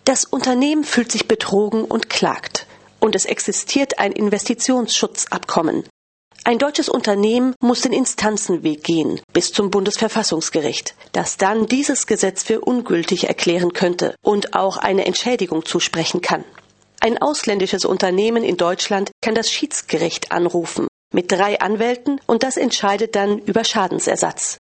[0.05, 2.67] das Unternehmen fühlt sich betrogen und klagt.
[3.01, 5.85] Und es existiert ein Investitionsschutzabkommen.
[6.45, 12.61] Ein deutsches Unternehmen muss den Instanzenweg gehen bis zum Bundesverfassungsgericht, das dann dieses Gesetz für
[12.61, 16.45] ungültig erklären könnte und auch eine Entschädigung zusprechen kann.
[17.01, 23.17] Ein ausländisches Unternehmen in Deutschland kann das Schiedsgericht anrufen mit drei Anwälten und das entscheidet
[23.17, 24.59] dann über Schadensersatz.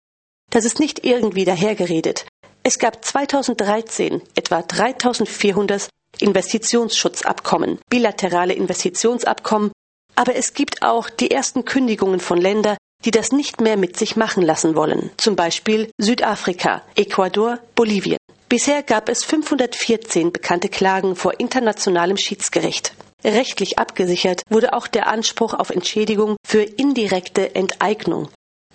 [0.50, 2.26] Das ist nicht irgendwie dahergeredet.
[2.62, 5.88] Es gab 2013 etwa 3400
[6.18, 9.70] Investitionsschutzabkommen, bilaterale Investitionsabkommen,
[10.14, 14.16] aber es gibt auch die ersten Kündigungen von Ländern, die das nicht mehr mit sich
[14.16, 18.18] machen lassen wollen, zum Beispiel Südafrika, Ecuador, Bolivien.
[18.48, 22.92] Bisher gab es 514 bekannte Klagen vor internationalem Schiedsgericht.
[23.22, 28.28] Rechtlich abgesichert wurde auch der Anspruch auf Entschädigung für indirekte Enteignung.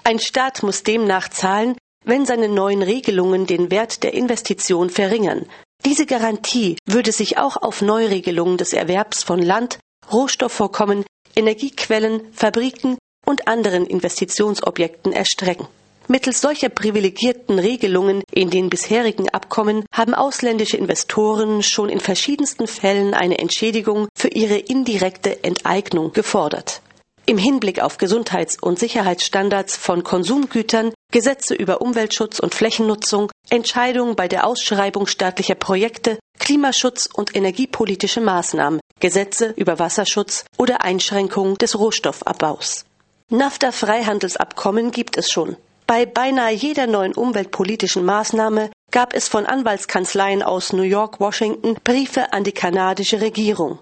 [0.03, 5.47] Ein Staat muss demnach zahlen, wenn seine neuen Regelungen den Wert der Investition verringern.
[5.83, 9.79] Diese Garantie würde sich auch auf Neuregelungen des Erwerbs von Land,
[10.11, 11.03] Rohstoffvorkommen,
[11.35, 15.67] Energiequellen, Fabriken und anderen Investitionsobjekten erstrecken.
[16.07, 23.15] Mittels solcher privilegierten Regelungen in den bisherigen Abkommen haben ausländische Investoren schon in verschiedensten Fällen
[23.15, 26.81] eine Entschädigung für ihre indirekte Enteignung gefordert.
[27.25, 34.27] Im Hinblick auf Gesundheits- und Sicherheitsstandards von Konsumgütern, Gesetze über Umweltschutz und Flächennutzung, Entscheidungen bei
[34.27, 42.85] der Ausschreibung staatlicher Projekte, Klimaschutz und energiepolitische Maßnahmen, Gesetze über Wasserschutz oder Einschränkungen des Rohstoffabbaus.
[43.29, 45.57] NAFTA-Freihandelsabkommen gibt es schon.
[45.87, 52.33] Bei beinahe jeder neuen umweltpolitischen Maßnahme gab es von Anwaltskanzleien aus New York, Washington Briefe
[52.33, 53.79] an die kanadische Regierung.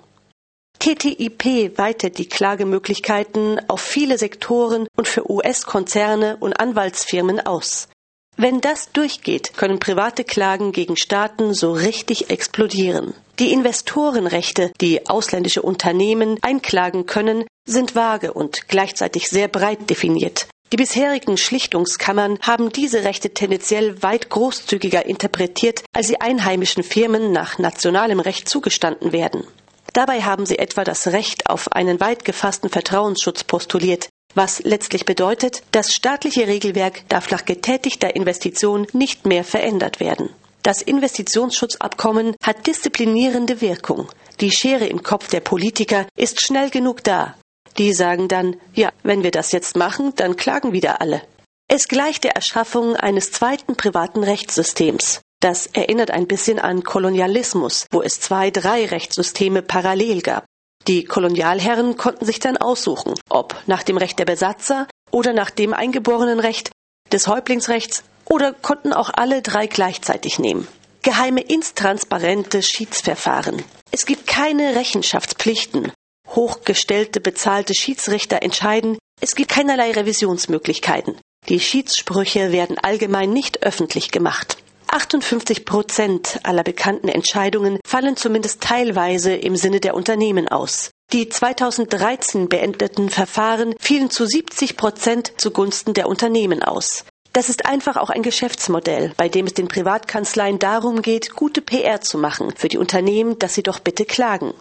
[0.80, 7.88] TTIP weitet die Klagemöglichkeiten auf viele Sektoren und für US-Konzerne und Anwaltsfirmen aus.
[8.36, 13.14] Wenn das durchgeht, können private Klagen gegen Staaten so richtig explodieren.
[13.40, 20.48] Die Investorenrechte, die ausländische Unternehmen einklagen können, sind vage und gleichzeitig sehr breit definiert.
[20.72, 27.60] Die bisherigen Schlichtungskammern haben diese Rechte tendenziell weit großzügiger interpretiert, als sie einheimischen Firmen nach
[27.60, 29.44] nationalem Recht zugestanden werden.
[29.94, 35.64] Dabei haben sie etwa das Recht auf einen weit gefassten Vertrauensschutz postuliert, was letztlich bedeutet,
[35.72, 40.30] das staatliche Regelwerk darf nach getätigter Investition nicht mehr verändert werden.
[40.64, 44.08] Das Investitionsschutzabkommen hat disziplinierende Wirkung.
[44.40, 47.36] Die Schere im Kopf der Politiker ist schnell genug da.
[47.78, 51.22] Die sagen dann, ja, wenn wir das jetzt machen, dann klagen wieder alle.
[51.68, 55.22] Es gleicht der Erschaffung eines zweiten privaten Rechtssystems.
[55.40, 60.46] Das erinnert ein bisschen an Kolonialismus, wo es zwei, drei Rechtssysteme parallel gab.
[60.88, 65.74] Die Kolonialherren konnten sich dann aussuchen, ob nach dem Recht der Besatzer oder nach dem
[65.74, 66.72] eingeborenen Recht
[67.12, 70.68] des Häuptlingsrechts oder konnten auch alle drei gleichzeitig nehmen.
[71.02, 73.64] Geheime intransparente Schiedsverfahren.
[73.92, 75.92] Es gibt keine Rechenschaftspflichten
[76.36, 81.20] hochgestellte bezahlte Schiedsrichter entscheiden, es gibt keinerlei Revisionsmöglichkeiten.
[81.50, 84.58] Die Schiedssprüche werden allgemein nicht öffentlich gemacht.
[84.94, 90.92] 58 Prozent aller bekannten Entscheidungen fallen zumindest teilweise im Sinne der Unternehmen aus.
[91.12, 97.06] Die 2013 beendeten Verfahren fielen zu 70 Prozent zugunsten der Unternehmen aus.
[97.34, 102.02] Das ist einfach auch ein Geschäftsmodell, bei dem es den Privatkanzleien darum geht, gute PR
[102.02, 104.54] zu machen für die Unternehmen, dass sie doch bitte klagen.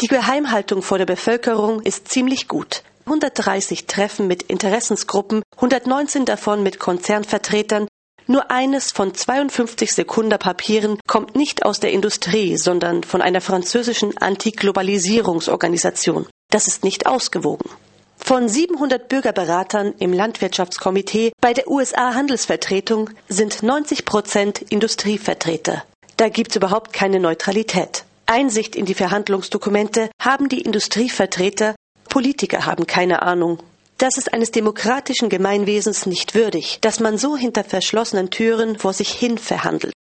[0.00, 2.84] Die Geheimhaltung vor der Bevölkerung ist ziemlich gut.
[3.04, 7.86] 130 Treffen mit Interessensgruppen, 119 davon mit Konzernvertretern,
[8.26, 16.26] Nur eines von 52 Sekunderpapieren kommt nicht aus der Industrie, sondern von einer französischen Antiglobalisierungsorganisation.
[16.50, 17.68] Das ist nicht ausgewogen.
[18.16, 25.84] Von 700 Bürgerberatern im Landwirtschaftskomitee bei der USA-Handelsvertretung sind 90 Prozent Industrievertreter.
[26.16, 28.04] Da gibt's überhaupt keine Neutralität.
[28.24, 31.74] Einsicht in die Verhandlungsdokumente haben die Industrievertreter,
[32.08, 33.58] Politiker haben keine Ahnung.
[33.98, 39.10] Das ist eines demokratischen Gemeinwesens nicht würdig, dass man so hinter verschlossenen Türen vor sich
[39.10, 39.93] hin verhandelt.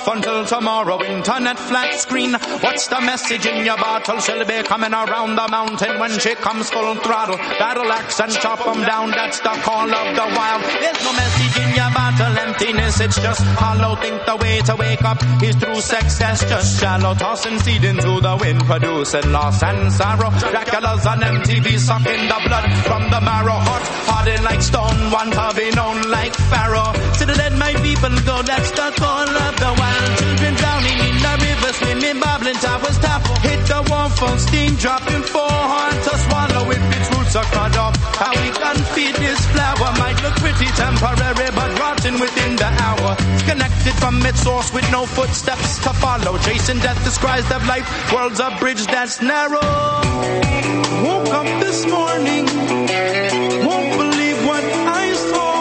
[0.00, 1.02] Off until tomorrow.
[1.02, 2.32] Internet flat screen.
[2.32, 4.18] What's the message in your bottle?
[4.20, 7.36] She'll be coming around the mountain when she comes full throttle.
[7.58, 9.10] Battle axe and chop 'em down.
[9.10, 10.62] That's the call of the wild.
[10.82, 12.38] There's no message in your bottle.
[12.46, 13.96] Emptiness, it's just hollow.
[13.96, 15.80] Think the way to wake up is through.
[16.20, 17.14] That's just shallow.
[17.14, 20.30] Tossing seed into the wind, producing loss and sorrow.
[20.52, 23.58] Dracula's on MTV, sucking the blood from the marrow.
[23.68, 25.10] Hot, hardened like stone.
[25.10, 26.92] Want to be known like Pharaoh.
[27.18, 28.42] To the dead, my people go.
[28.42, 30.10] That's the call of the wild.
[30.18, 33.36] Children drowning in the river, swimming, bubbling, towers topple.
[33.44, 37.76] Hit the warm full steam, dropping four hard to swallow if its roots are cut
[37.76, 37.94] off.
[38.16, 43.16] How we can feed this flower might look pretty temporary, but rotten within the hour.
[43.48, 46.38] Connected from its source with no footsteps to follow.
[46.38, 49.60] Chasing death describes of life, world's a bridge that's narrow.
[51.04, 52.44] Woke up this morning,
[53.66, 55.59] won't believe what I saw.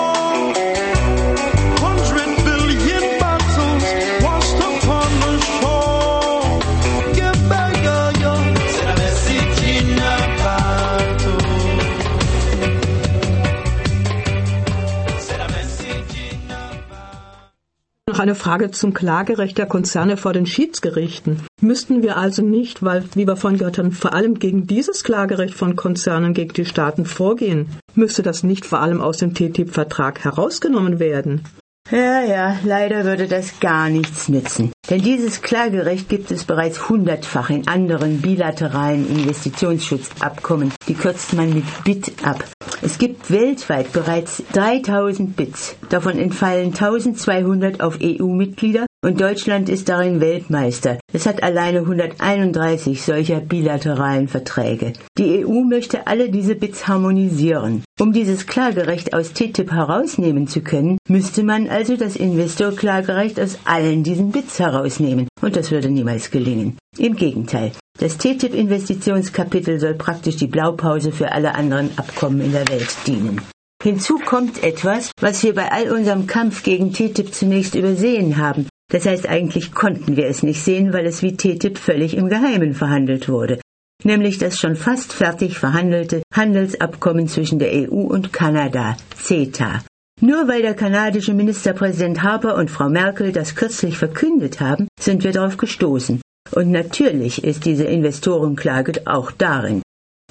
[18.20, 21.40] Noch eine Frage zum Klagerecht der Konzerne vor den Schiedsgerichten.
[21.62, 25.54] Müssten wir also nicht, weil, wie wir vorhin gehört haben, vor allem gegen dieses Klagerecht
[25.54, 27.68] von Konzernen gegen die Staaten vorgehen?
[27.96, 31.46] Müsste das nicht vor allem aus dem TTIP-Vertrag herausgenommen werden?
[31.92, 34.72] Ja, ja, leider würde das gar nichts nützen.
[34.92, 40.72] Denn dieses Klagerecht gibt es bereits hundertfach in anderen bilateralen Investitionsschutzabkommen.
[40.88, 42.44] Die kürzt man mit BIT ab.
[42.84, 45.76] Es gibt weltweit bereits 3000 BITs.
[45.90, 51.00] Davon entfallen 1200 auf EU-Mitglieder und Deutschland ist darin Weltmeister.
[51.14, 54.94] Es hat alleine 131 solcher bilateralen Verträge.
[55.18, 57.84] Die EU möchte alle diese BITs harmonisieren.
[58.00, 64.04] Um dieses Klagerecht aus TTIP herausnehmen zu können, müsste man also das Investorklagerecht aus allen
[64.04, 65.28] diesen BITs herausnehmen.
[65.42, 66.78] Und das würde niemals gelingen.
[66.98, 67.72] Im Gegenteil.
[68.00, 73.42] Das TTIP-Investitionskapitel soll praktisch die Blaupause für alle anderen Abkommen in der Welt dienen.
[73.82, 78.68] Hinzu kommt etwas, was wir bei all unserem Kampf gegen TTIP zunächst übersehen haben.
[78.90, 82.74] Das heißt, eigentlich konnten wir es nicht sehen, weil es wie TTIP völlig im Geheimen
[82.74, 83.60] verhandelt wurde.
[84.04, 89.84] Nämlich das schon fast fertig verhandelte Handelsabkommen zwischen der EU und Kanada, CETA.
[90.22, 95.32] Nur weil der kanadische Ministerpräsident Harper und Frau Merkel das kürzlich verkündet haben, sind wir
[95.32, 96.22] darauf gestoßen.
[96.52, 99.82] Und natürlich ist diese Investorenklage auch darin.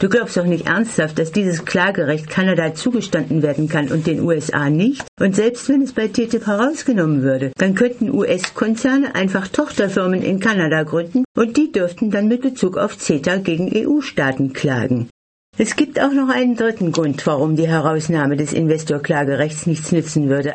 [0.01, 4.71] Du glaubst doch nicht ernsthaft, dass dieses Klagerecht Kanada zugestanden werden kann und den USA
[4.71, 5.03] nicht?
[5.19, 10.85] Und selbst wenn es bei TTIP herausgenommen würde, dann könnten US-Konzerne einfach Tochterfirmen in Kanada
[10.85, 15.09] gründen und die dürften dann mit Bezug auf CETA gegen EU-Staaten klagen.
[15.57, 20.55] Es gibt auch noch einen dritten Grund, warum die Herausnahme des Investorklagerechts nichts nützen würde.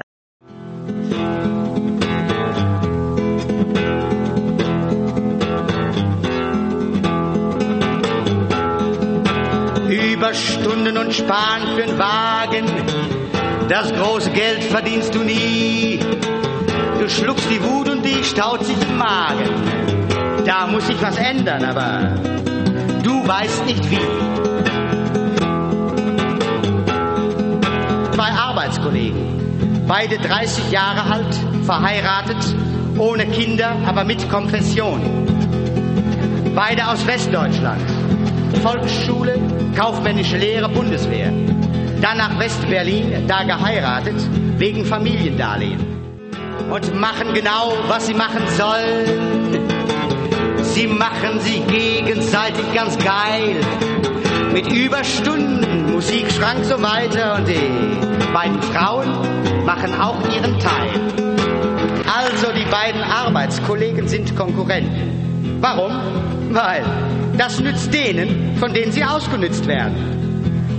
[10.63, 12.65] Überstunden und Sparen für den Wagen.
[13.67, 15.99] Das große Geld verdienst du nie.
[16.99, 19.49] Du schluckst die Wut und die staut sich im Magen.
[20.45, 22.15] Da muss sich was ändern, aber
[23.03, 23.99] du weißt nicht wie.
[28.13, 32.55] Zwei Arbeitskollegen, beide 30 Jahre alt, verheiratet,
[32.97, 35.01] ohne Kinder, aber mit Konfession.
[36.55, 37.81] Beide aus Westdeutschland.
[38.57, 39.39] Volksschule,
[39.75, 41.31] kaufmännische Lehre, Bundeswehr.
[42.01, 44.15] Dann nach Westberlin, da geheiratet,
[44.57, 45.79] wegen Familiendarlehen.
[46.69, 49.63] Und machen genau, was sie machen sollen.
[50.63, 53.55] Sie machen sie gegenseitig ganz geil.
[54.51, 59.07] Mit Überstunden, Musikschrank so weiter und die beiden Frauen
[59.65, 60.89] machen auch ihren Teil.
[62.05, 65.22] Also die beiden Arbeitskollegen sind Konkurrenten.
[65.59, 65.91] Warum?
[66.51, 66.83] Weil
[67.37, 70.13] das nützt denen, von denen sie ausgenützt werden.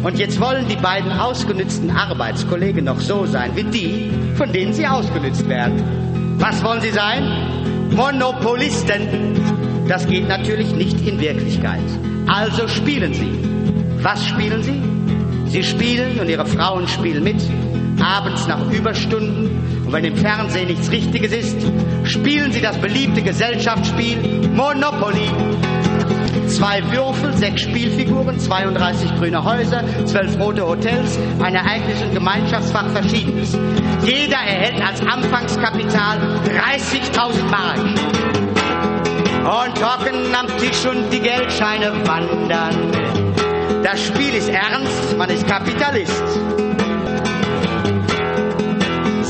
[0.03, 4.87] Und jetzt wollen die beiden ausgenützten Arbeitskollegen noch so sein wie die, von denen sie
[4.87, 5.83] ausgenützt werden.
[6.39, 7.25] Was wollen sie sein?
[7.91, 9.87] Monopolisten.
[9.89, 11.81] Das geht natürlich nicht in Wirklichkeit.
[12.27, 13.33] Also spielen sie.
[14.03, 14.83] Was spielen sie?
[15.47, 17.41] Sie spielen und ihre Frauen spielen mit.
[18.03, 21.57] Abends nach Überstunden und wenn im Fernsehen nichts Richtiges ist,
[22.05, 25.31] spielen sie das beliebte Gesellschaftsspiel Monopoly.
[26.49, 33.57] Zwei Würfel, sechs Spielfiguren, 32 grüne Häuser, zwölf rote Hotels, ein Ereignis- und Gemeinschaftsfach Verschiedenes.
[34.05, 37.79] Jeder erhält als Anfangskapital 30.000 Mark.
[39.45, 42.93] Und hocken am Tisch und die Geldscheine wandern.
[43.83, 46.23] Das Spiel ist ernst, man ist Kapitalist.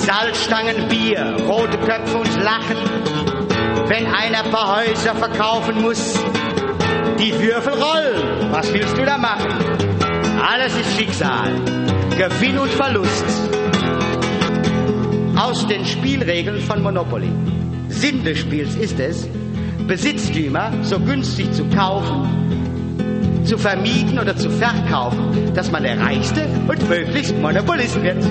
[0.06, 2.76] Salzstangen, Bier, rote Köpfe und Lachen.
[3.86, 6.18] Wenn einer ein paar Häuser verkaufen muss,
[7.18, 8.52] die Würfel rollen.
[8.52, 9.48] Was willst du da machen?
[10.46, 11.52] Alles ist Schicksal.
[12.18, 13.24] Gewinn und Verlust.
[15.36, 17.30] Aus den Spielregeln von Monopoly.
[17.88, 19.26] Sinn des Spiels ist es,
[19.86, 26.88] Besitztümer so günstig zu kaufen, zu vermieten oder zu verkaufen, dass man der reichste und
[26.88, 28.22] möglichst Monopolist wird.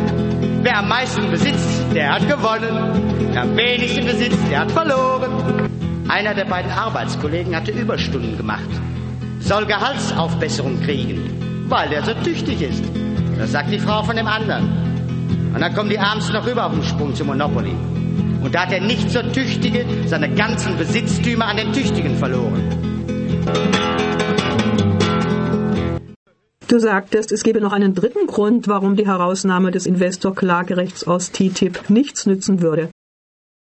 [0.62, 3.30] Wer am meisten besitzt, der hat gewonnen.
[3.32, 5.70] Wer am wenigsten besitzt, der hat verloren.
[6.08, 8.70] Einer der beiden Arbeitskollegen hatte Überstunden gemacht,
[9.40, 12.84] soll Gehaltsaufbesserung kriegen, weil er so tüchtig ist.
[13.38, 14.70] Das sagt die Frau von dem anderen.
[15.54, 17.76] Und dann kommen die abends noch rüber auf den Sprung zum Monopoly.
[18.42, 22.62] Und da hat der nicht so Tüchtige seine ganzen Besitztümer an den Tüchtigen verloren.
[26.74, 31.92] Du sagtest, es gebe noch einen dritten Grund, warum die Herausnahme des Investorklagerechts aus TTIP
[31.92, 32.90] nichts nützen würde.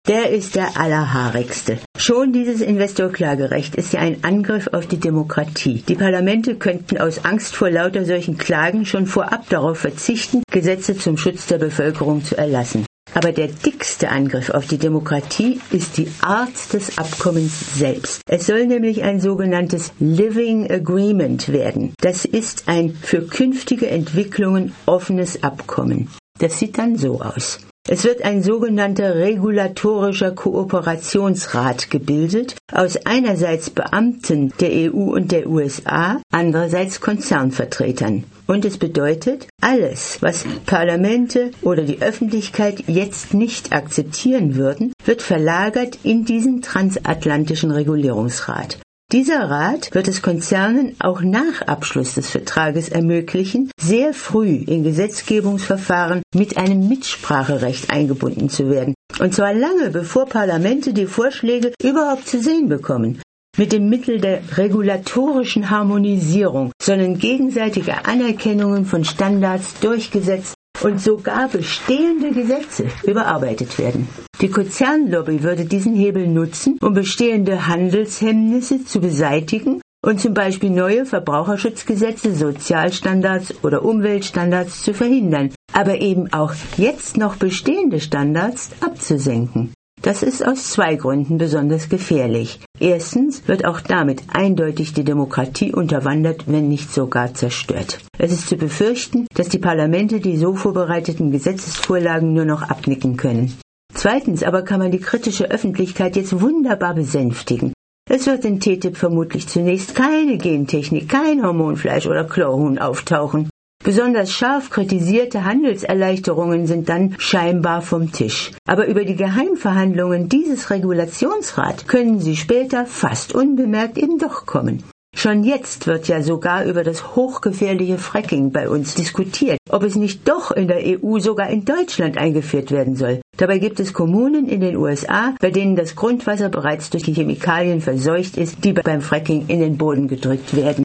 [0.06, 1.78] Der ist der allerhaarigste.
[1.98, 5.82] Schon dieses Investorklagerecht ist ja ein Angriff auf die Demokratie.
[5.88, 11.16] Die Parlamente könnten aus Angst vor lauter solchen Klagen schon vorab darauf verzichten, Gesetze zum
[11.16, 12.86] Schutz der Bevölkerung zu erlassen.
[13.14, 18.22] Aber der dickste Angriff auf die Demokratie ist die Art des Abkommens selbst.
[18.26, 21.94] Es soll nämlich ein sogenanntes Living Agreement werden.
[22.00, 26.08] Das ist ein für künftige Entwicklungen offenes Abkommen.
[26.38, 27.60] Das sieht dann so aus.
[27.88, 36.22] Es wird ein sogenannter regulatorischer Kooperationsrat gebildet aus einerseits Beamten der EU und der USA,
[36.30, 38.22] andererseits Konzernvertretern.
[38.46, 45.98] Und es bedeutet, alles, was Parlamente oder die Öffentlichkeit jetzt nicht akzeptieren würden, wird verlagert
[46.04, 48.78] in diesen transatlantischen Regulierungsrat.
[49.12, 56.22] Dieser Rat wird es Konzernen auch nach Abschluss des Vertrages ermöglichen, sehr früh in Gesetzgebungsverfahren
[56.34, 58.94] mit einem Mitspracherecht eingebunden zu werden.
[59.20, 63.20] Und zwar lange bevor Parlamente die Vorschläge überhaupt zu sehen bekommen.
[63.58, 72.32] Mit dem Mittel der regulatorischen Harmonisierung sollen gegenseitige Anerkennungen von Standards durchgesetzt und sogar bestehende
[72.32, 74.08] Gesetze überarbeitet werden.
[74.40, 81.06] Die Konzernlobby würde diesen Hebel nutzen, um bestehende Handelshemmnisse zu beseitigen und zum Beispiel neue
[81.06, 89.72] Verbraucherschutzgesetze, Sozialstandards oder Umweltstandards zu verhindern, aber eben auch jetzt noch bestehende Standards abzusenken.
[90.02, 92.58] Das ist aus zwei Gründen besonders gefährlich.
[92.80, 98.00] Erstens wird auch damit eindeutig die Demokratie unterwandert, wenn nicht sogar zerstört.
[98.18, 103.56] Es ist zu befürchten, dass die Parlamente die so vorbereiteten Gesetzesvorlagen nur noch abnicken können.
[103.94, 107.72] Zweitens aber kann man die kritische Öffentlichkeit jetzt wunderbar besänftigen.
[108.10, 113.51] Es wird in TTIP vermutlich zunächst keine Gentechnik, kein Hormonfleisch oder Chlorhuhn auftauchen.
[113.84, 118.52] Besonders scharf kritisierte Handelserleichterungen sind dann scheinbar vom Tisch.
[118.64, 124.84] Aber über die Geheimverhandlungen dieses Regulationsrats können sie später fast unbemerkt eben doch kommen.
[125.14, 130.28] Schon jetzt wird ja sogar über das hochgefährliche Fracking bei uns diskutiert, ob es nicht
[130.28, 133.20] doch in der EU, sogar in Deutschland eingeführt werden soll.
[133.36, 137.80] Dabei gibt es Kommunen in den USA, bei denen das Grundwasser bereits durch die Chemikalien
[137.80, 140.84] verseucht ist, die beim Fracking in den Boden gedrückt werden.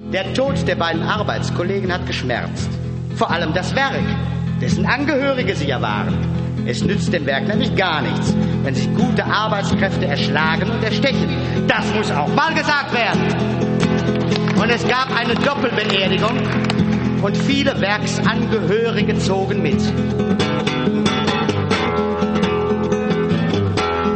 [0.00, 2.70] Der Tod der beiden Arbeitskollegen hat geschmerzt.
[3.16, 4.04] Vor allem das Werk,
[4.60, 6.16] dessen Angehörige sie ja waren.
[6.66, 8.32] Es nützt dem Werk nämlich gar nichts,
[8.62, 11.26] wenn sich gute Arbeitskräfte erschlagen und erstechen.
[11.66, 14.62] Das muss auch mal gesagt werden.
[14.62, 16.38] Und es gab eine Doppelbeerdigung
[17.20, 19.82] und viele Werksangehörige zogen mit.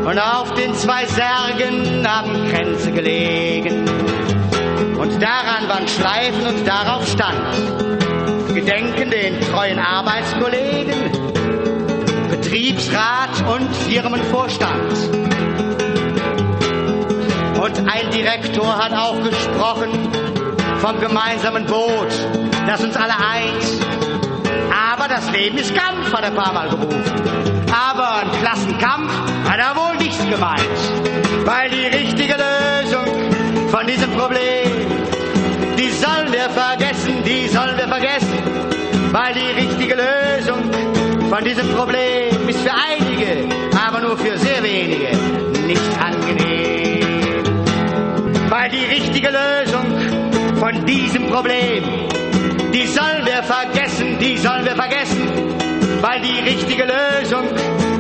[0.07, 3.85] Und auf den zwei Särgen haben Kränze gelegen.
[4.99, 11.11] Und daran waren Schleifen und darauf stand, gedenken den treuen Arbeitskollegen,
[12.30, 14.93] Betriebsrat und Firmenvorstand.
[17.62, 20.09] Und ein Direktor hat auch gesprochen
[20.78, 22.12] vom gemeinsamen Boot,
[22.66, 23.62] das uns alle eint.
[24.93, 27.03] Aber das Leben ist Kampf, hat er ein paar Mal gerufen.
[27.72, 29.12] Aber ein Klassenkampf
[29.49, 30.61] hat er wohl nicht gemeint.
[31.45, 33.07] Weil die richtige Lösung
[33.68, 34.82] von diesem Problem,
[35.83, 38.39] die sollen wir vergessen, die sollen wir vergessen.
[39.11, 40.62] Weil die richtige Lösung
[41.28, 43.49] von diesem Problem ist für einige,
[43.87, 45.09] aber nur für sehr wenige
[45.66, 47.43] nicht angenehm.
[48.49, 49.87] Weil die richtige Lösung
[50.59, 51.85] von diesem Problem,
[52.72, 55.28] die sollen wir vergessen, die sollen wir vergessen.
[56.01, 57.45] Weil die richtige Lösung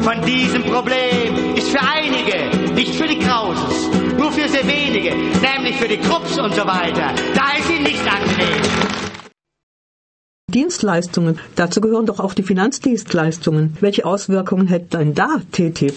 [0.02, 3.81] von diesem Problem ist für einige, nicht für die Krauses,
[4.22, 5.10] nur für sehr wenige,
[5.50, 7.12] nämlich für die Krupps und so weiter.
[7.34, 8.62] Da ist sie nicht angenehm.
[10.48, 13.76] Dienstleistungen, dazu gehören doch auch die Finanzdienstleistungen.
[13.80, 15.96] Welche Auswirkungen hätte denn da TTIP?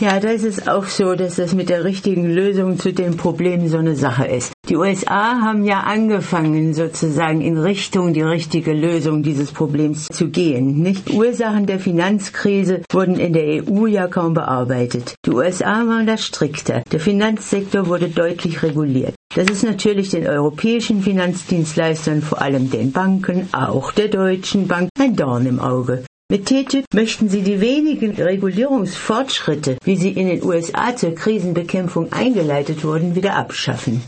[0.00, 3.68] Ja, da ist es auch so, dass das mit der richtigen Lösung zu den Problemen
[3.68, 4.52] so eine Sache ist.
[4.68, 10.80] Die USA haben ja angefangen, sozusagen in Richtung die richtige Lösung dieses Problems zu gehen.
[10.80, 15.16] Nicht Ursachen der Finanzkrise wurden in der EU ja kaum bearbeitet.
[15.26, 16.84] Die USA waren da strikter.
[16.92, 19.14] Der Finanzsektor wurde deutlich reguliert.
[19.34, 25.16] Das ist natürlich den europäischen Finanzdienstleistern, vor allem den Banken, auch der Deutschen Bank, ein
[25.16, 26.04] Dorn im Auge.
[26.30, 32.84] Mit TTIP möchten sie die wenigen Regulierungsfortschritte, wie sie in den USA zur Krisenbekämpfung eingeleitet
[32.84, 34.02] wurden, wieder abschaffen.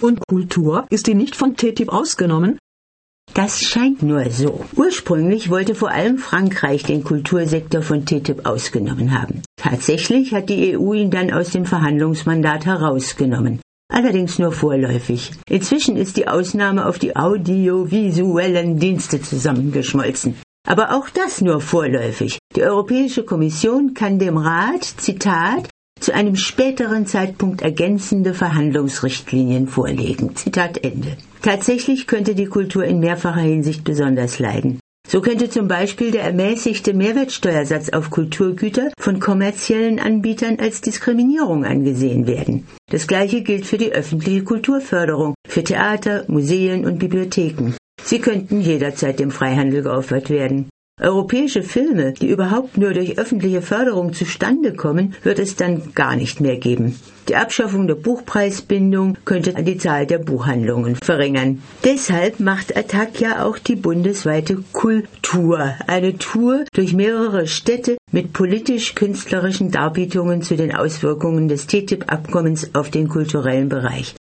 [0.00, 0.86] Und Kultur?
[0.90, 2.58] Ist die nicht von TTIP ausgenommen?
[3.34, 4.64] Das scheint nur so.
[4.76, 9.42] Ursprünglich wollte vor allem Frankreich den Kultursektor von TTIP ausgenommen haben.
[9.56, 13.60] Tatsächlich hat die EU ihn dann aus dem Verhandlungsmandat herausgenommen.
[13.90, 15.32] Allerdings nur vorläufig.
[15.48, 20.34] Inzwischen ist die Ausnahme auf die audiovisuellen Dienste zusammengeschmolzen.
[20.66, 22.38] Aber auch das nur vorläufig.
[22.54, 25.68] Die Europäische Kommission kann dem Rat, Zitat,
[26.02, 30.34] zu einem späteren Zeitpunkt ergänzende Verhandlungsrichtlinien vorlegen.
[30.36, 31.16] Zitat Ende.
[31.40, 34.80] Tatsächlich könnte die Kultur in mehrfacher Hinsicht besonders leiden.
[35.08, 42.26] So könnte zum Beispiel der ermäßigte Mehrwertsteuersatz auf Kulturgüter von kommerziellen Anbietern als Diskriminierung angesehen
[42.26, 42.66] werden.
[42.90, 47.74] Das gleiche gilt für die öffentliche Kulturförderung, für Theater, Museen und Bibliotheken.
[48.02, 50.68] Sie könnten jederzeit dem Freihandel geopfert werden.
[51.00, 56.40] Europäische Filme, die überhaupt nur durch öffentliche Förderung zustande kommen, wird es dann gar nicht
[56.40, 57.00] mehr geben.
[57.28, 61.62] Die Abschaffung der Buchpreisbindung könnte die Zahl der Buchhandlungen verringern.
[61.82, 69.70] Deshalb macht Attac ja auch die bundesweite Kultur, eine Tour durch mehrere Städte mit politisch-künstlerischen
[69.70, 74.14] Darbietungen zu den Auswirkungen des TTIP-Abkommens auf den kulturellen Bereich.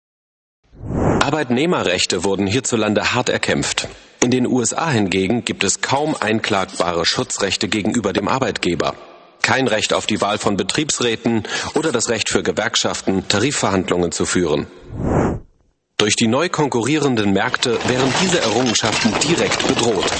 [1.19, 3.87] Arbeitnehmerrechte wurden hierzulande hart erkämpft.
[4.21, 8.93] In den USA hingegen gibt es kaum einklagbare Schutzrechte gegenüber dem Arbeitgeber.
[9.41, 11.43] Kein Recht auf die Wahl von Betriebsräten
[11.73, 14.67] oder das Recht für Gewerkschaften, Tarifverhandlungen zu führen.
[15.97, 20.11] Durch die neu konkurrierenden Märkte wären diese Errungenschaften direkt bedroht.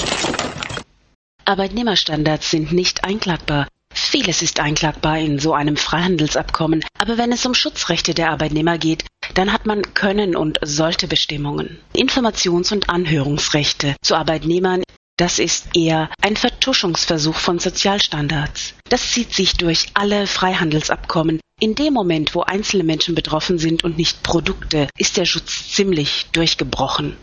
[1.44, 3.66] Arbeitnehmerstandards sind nicht einklagbar.
[3.92, 9.04] Vieles ist einklagbar in so einem Freihandelsabkommen, aber wenn es um Schutzrechte der Arbeitnehmer geht,
[9.34, 11.78] dann hat man können und sollte Bestimmungen.
[11.94, 14.82] Informations- und Anhörungsrechte zu Arbeitnehmern,
[15.16, 18.74] das ist eher ein Vertuschungsversuch von Sozialstandards.
[18.88, 21.40] Das zieht sich durch alle Freihandelsabkommen.
[21.60, 26.28] In dem Moment, wo einzelne Menschen betroffen sind und nicht Produkte, ist der Schutz ziemlich
[26.32, 27.18] durchgebrochen.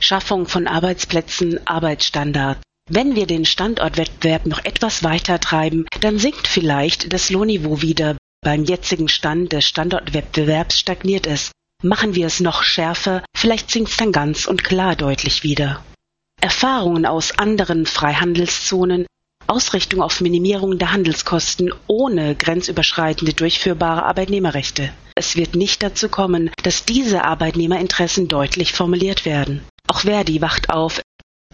[0.00, 2.62] Schaffung von Arbeitsplätzen, Arbeitsstandards.
[2.90, 8.18] Wenn wir den Standortwettbewerb noch etwas weiter treiben, dann sinkt vielleicht das Lohnniveau wieder.
[8.42, 11.50] Beim jetzigen Stand des Standortwettbewerbs stagniert es.
[11.82, 15.82] Machen wir es noch schärfer, vielleicht sinkt es dann ganz und klar deutlich wieder.
[16.42, 19.06] Erfahrungen aus anderen Freihandelszonen,
[19.46, 24.92] Ausrichtung auf Minimierung der Handelskosten ohne grenzüberschreitende durchführbare Arbeitnehmerrechte.
[25.14, 29.62] Es wird nicht dazu kommen, dass diese Arbeitnehmerinteressen deutlich formuliert werden.
[29.88, 31.00] Auch Verdi wacht auf,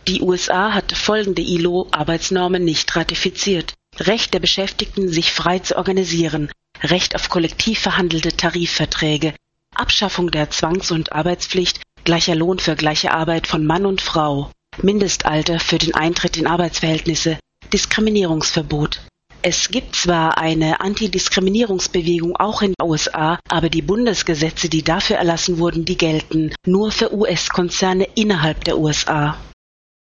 [0.09, 3.75] die USA hat folgende ILO-Arbeitsnormen nicht ratifiziert.
[3.99, 6.51] Recht der Beschäftigten, sich frei zu organisieren,
[6.83, 9.35] Recht auf kollektiv verhandelte Tarifverträge,
[9.75, 15.61] Abschaffung der Zwangs- und Arbeitspflicht, gleicher Lohn für gleiche Arbeit von Mann und Frau, Mindestalter
[15.61, 17.39] für den Eintritt in Arbeitsverhältnisse,
[17.73, 19.01] Diskriminierungsverbot,
[19.43, 25.59] Es gibt zwar eine Antidiskriminierungsbewegung auch in den USA, aber die Bundesgesetze, die dafür erlassen
[25.59, 29.39] wurden, die gelten nur für US-Konzerne innerhalb der USA.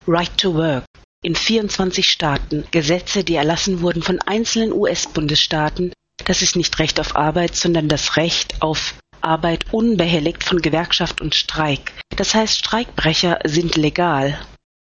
[0.08, 0.86] Right to Work
[1.26, 5.91] in 24 Staaten, Gesetze, die erlassen wurden von einzelnen US-Bundesstaaten,
[6.24, 11.34] das ist nicht Recht auf Arbeit, sondern das Recht auf Arbeit unbehelligt von Gewerkschaft und
[11.34, 11.93] Streik.
[12.16, 14.39] Das heißt, Streikbrecher sind legal.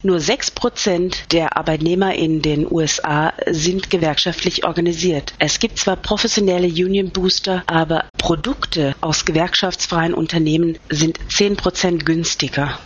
[0.04, 5.34] Nur sechs Prozent der Arbeitnehmer in den USA sind gewerkschaftlich organisiert.
[5.40, 12.78] Es gibt zwar professionelle Union Booster, aber Produkte aus gewerkschaftsfreien Unternehmen sind zehn Prozent günstiger.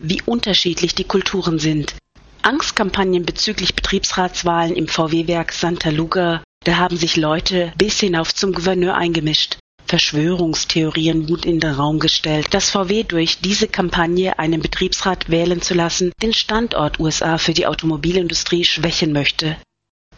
[0.00, 1.94] Wie unterschiedlich die Kulturen sind.
[2.42, 8.94] Angstkampagnen bezüglich Betriebsratswahlen im VW-Werk Santa Luga, da haben sich Leute bis hinauf zum Gouverneur
[8.94, 9.58] eingemischt.
[9.86, 15.74] Verschwörungstheorien wurden in den Raum gestellt, dass VW durch diese Kampagne einen Betriebsrat wählen zu
[15.74, 19.56] lassen, den Standort USA für die Automobilindustrie schwächen möchte.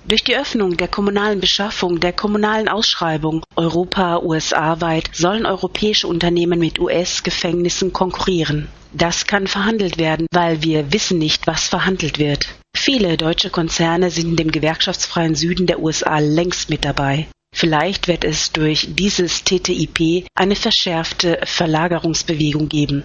[0.04, 6.58] Durch die Öffnung der kommunalen Beschaffung, der kommunalen Ausschreibung Europa, USA weit sollen europäische Unternehmen
[6.58, 8.68] mit US-Gefängnissen konkurrieren.
[8.92, 12.48] Das kann verhandelt werden, weil wir wissen nicht, was verhandelt wird.
[12.74, 17.28] Viele deutsche Konzerne sind in dem gewerkschaftsfreien Süden der USA längst mit dabei.
[17.54, 23.04] Vielleicht wird es durch dieses TTIP eine verschärfte Verlagerungsbewegung geben.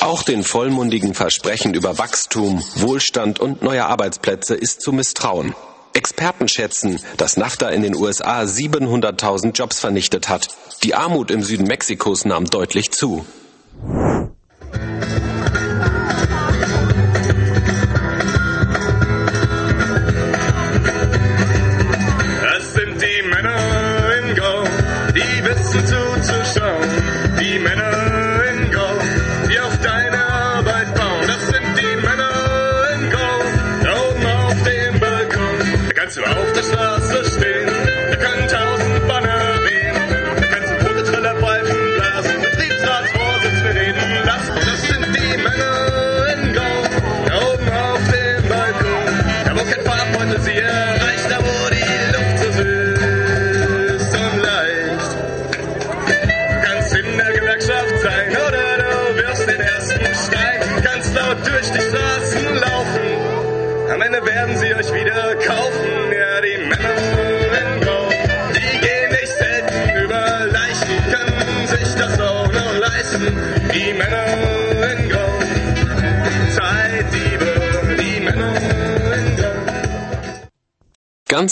[0.00, 5.54] Auch den vollmundigen Versprechen über Wachstum, Wohlstand und neue Arbeitsplätze ist zu misstrauen.
[5.96, 10.48] Experten schätzen, dass NAFTA in den USA 700.000 Jobs vernichtet hat.
[10.82, 13.24] Die Armut im Süden Mexikos nahm deutlich zu.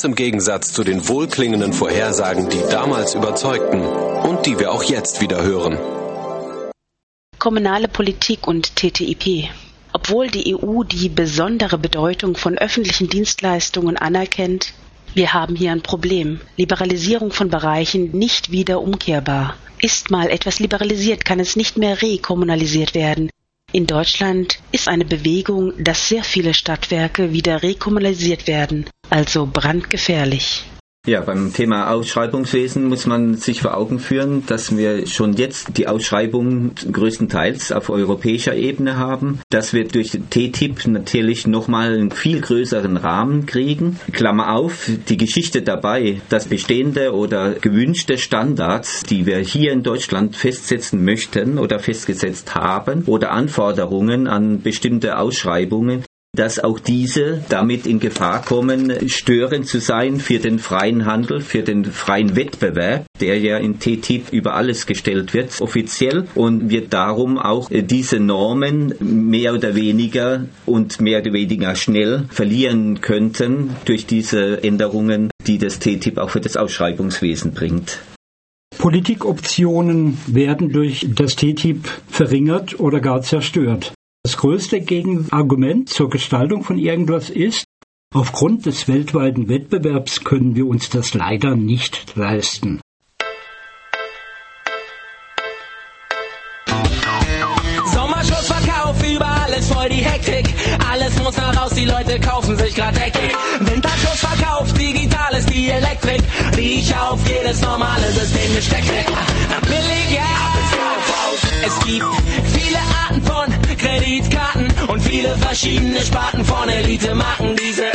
[0.05, 5.43] Im Gegensatz zu den wohlklingenden Vorhersagen, die damals überzeugten und die wir auch jetzt wieder
[5.43, 5.79] hören.
[7.39, 9.49] Kommunale Politik und TTIP.
[9.95, 14.75] Obwohl die EU die besondere Bedeutung von öffentlichen Dienstleistungen anerkennt,
[15.15, 16.41] wir haben hier ein Problem.
[16.59, 19.57] Liberalisierung von Bereichen nicht wieder umkehrbar.
[19.81, 23.31] Ist mal etwas liberalisiert, kann es nicht mehr rekommunalisiert werden.
[23.73, 30.65] In Deutschland ist eine Bewegung, dass sehr viele Stadtwerke wieder rekommunalisiert werden, also brandgefährlich.
[31.07, 35.87] Ja, beim Thema Ausschreibungswesen muss man sich vor Augen führen, dass wir schon jetzt die
[35.87, 42.97] Ausschreibung größtenteils auf europäischer Ebene haben, dass wir durch TTIP natürlich nochmal einen viel größeren
[42.97, 44.01] Rahmen kriegen.
[44.13, 50.35] Klammer auf, die Geschichte dabei, dass bestehende oder gewünschte Standards, die wir hier in Deutschland
[50.37, 56.03] festsetzen möchten oder festgesetzt haben oder Anforderungen an bestimmte Ausschreibungen,
[56.35, 61.63] dass auch diese damit in Gefahr kommen, störend zu sein für den freien Handel, für
[61.63, 67.39] den freien Wettbewerb, der ja in TTIP über alles gestellt wird, offiziell, und wir darum
[67.39, 74.07] auch äh, diese Normen mehr oder weniger und mehr oder weniger schnell verlieren könnten durch
[74.07, 78.01] diese Änderungen, die das TTIP auch für das Ausschreibungswesen bringt.
[78.79, 83.95] Politikoptionen werden durch das TTIP verringert oder gar zerstört.
[84.27, 87.67] Das größte Gegenargument zur Gestaltung von irgendwas ist,
[88.15, 92.81] aufgrund des weltweiten Wettbewerbs können wir uns das leider nicht leisten.
[97.85, 100.55] Sommerschussverkauf, überall ist voll die Hektik.
[100.91, 103.37] Alles muss nach raus, die Leute kaufen sich grad Hektik.
[103.61, 106.23] Winterschussverkauf, digital ist die Elektrik.
[106.57, 109.07] Die ich auf jedes normale System gesteckt krieg.
[109.69, 110.45] Billig, ja,
[111.67, 112.05] es gibt
[112.53, 117.57] viele Arten von Kreditkarten und viele verschiedene Sparten von Elite-Marken.
[117.57, 117.91] Diese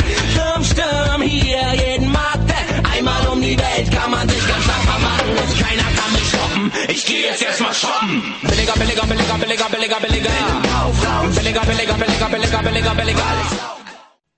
[0.64, 2.52] Sturm, hier jeden Markt.
[2.92, 6.72] Einmal um die Welt kann man sich ganz stark vermarkten und keiner kann mich stoppen.
[6.88, 8.22] Ich geh jetzt erstmal shoppen.
[8.42, 10.30] Billiger, billiger, billiger, billiger, billiger, billiger.
[11.34, 13.24] Billiger, billiger, billiger, billiger, billiger, billiger.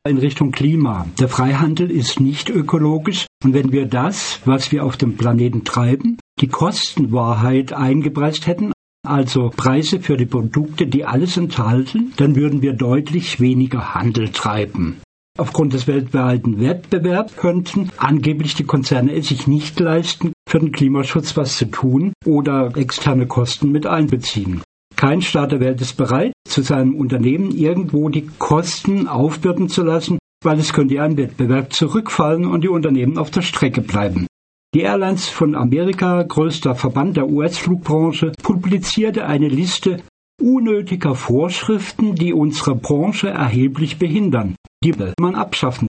[0.05, 1.07] in Richtung Klima.
[1.21, 6.19] Der Freihandel ist nicht ökologisch und wenn wir das, was wir auf dem Planeten treiben,
[6.41, 8.73] die Kostenwahrheit eingepreist hätten,
[9.07, 15.01] also Preise für die Produkte, die alles enthalten, dann würden wir deutlich weniger Handel treiben.
[15.39, 21.37] Aufgrund des weltweiten Wettbewerbs könnten angeblich die Konzerne es sich nicht leisten, für den Klimaschutz
[21.37, 24.63] was zu tun oder externe Kosten mit einbeziehen.
[24.95, 30.19] Kein Staat der Welt ist bereit, zu seinem Unternehmen irgendwo die Kosten aufbürden zu lassen,
[30.45, 34.27] weil es könnte ja ein Wettbewerb zurückfallen und die Unternehmen auf der Strecke bleiben.
[34.75, 40.03] Die Airlines von Amerika, größter Verband der US-Flugbranche, publizierte eine Liste
[40.41, 44.57] unnötiger Vorschriften, die unsere Branche erheblich behindern.
[44.83, 45.89] Die will man abschaffen.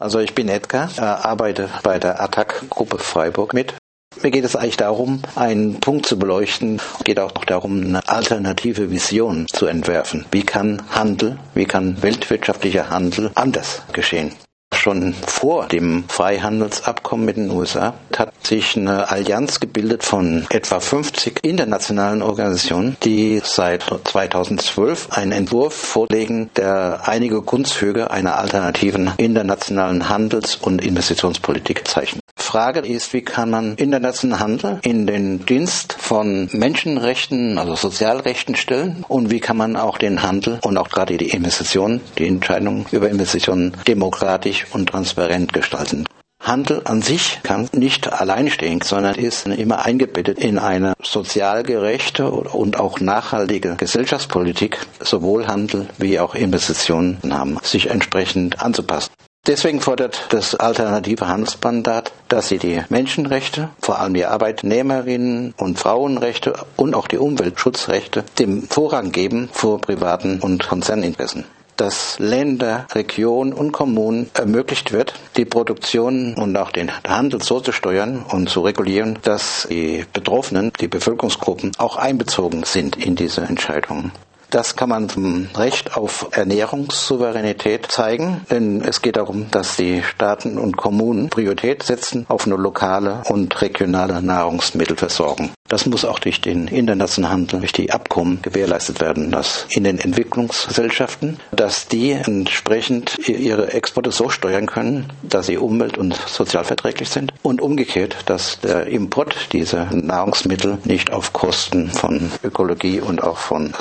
[0.00, 3.74] Also ich bin Edgar, äh, arbeite bei der Attac-Gruppe Freiburg mit.
[4.22, 8.90] Mir geht es eigentlich darum, einen Punkt zu beleuchten, Es geht auch darum, eine alternative
[8.90, 10.26] Vision zu entwerfen.
[10.32, 14.32] Wie kann Handel, wie kann weltwirtschaftlicher Handel anders geschehen?
[14.74, 21.40] Schon vor dem Freihandelsabkommen mit den USA hat sich eine Allianz gebildet von etwa 50
[21.42, 30.56] internationalen Organisationen, die seit 2012 einen Entwurf vorlegen, der einige Grundzüge einer alternativen internationalen Handels-
[30.56, 32.22] und Investitionspolitik zeichnet.
[32.36, 39.04] Frage ist, wie kann man internationalen Handel in den Dienst von Menschenrechten, also Sozialrechten stellen
[39.06, 43.08] und wie kann man auch den Handel und auch gerade die Investitionen, die Entscheidungen über
[43.08, 46.06] Investitionen demokratisch und transparent gestalten.
[46.42, 52.30] Handel an sich kann nicht allein stehen, sondern ist immer eingebettet in eine sozial gerechte
[52.30, 54.78] und auch nachhaltige Gesellschaftspolitik.
[55.00, 59.12] Sowohl Handel wie auch Investitionen haben, sich entsprechend anzupassen.
[59.46, 66.54] Deswegen fordert das alternative Handelsmandat, dass sie die Menschenrechte, vor allem die Arbeitnehmerinnen und Frauenrechte
[66.76, 71.46] und auch die Umweltschutzrechte dem Vorrang geben vor privaten und Konzerninteressen
[71.80, 77.72] dass Länder, Regionen und Kommunen ermöglicht wird, die Produktion und auch den Handel so zu
[77.72, 84.12] steuern und zu regulieren, dass die Betroffenen, die Bevölkerungsgruppen auch einbezogen sind in diese Entscheidungen.
[84.50, 90.58] Das kann man zum Recht auf Ernährungssouveränität zeigen, denn es geht darum, dass die Staaten
[90.58, 95.52] und Kommunen Priorität setzen auf eine lokale und regionale Nahrungsmittelversorgung.
[95.68, 100.00] Das muss auch durch den internationalen Handel, durch die Abkommen gewährleistet werden, dass in den
[100.00, 107.32] Entwicklungsgesellschaften, dass die entsprechend ihre Exporte so steuern können, dass sie umwelt- und sozialverträglich sind
[107.42, 113.72] und umgekehrt, dass der Import dieser Nahrungsmittel nicht auf Kosten von Ökologie und auch von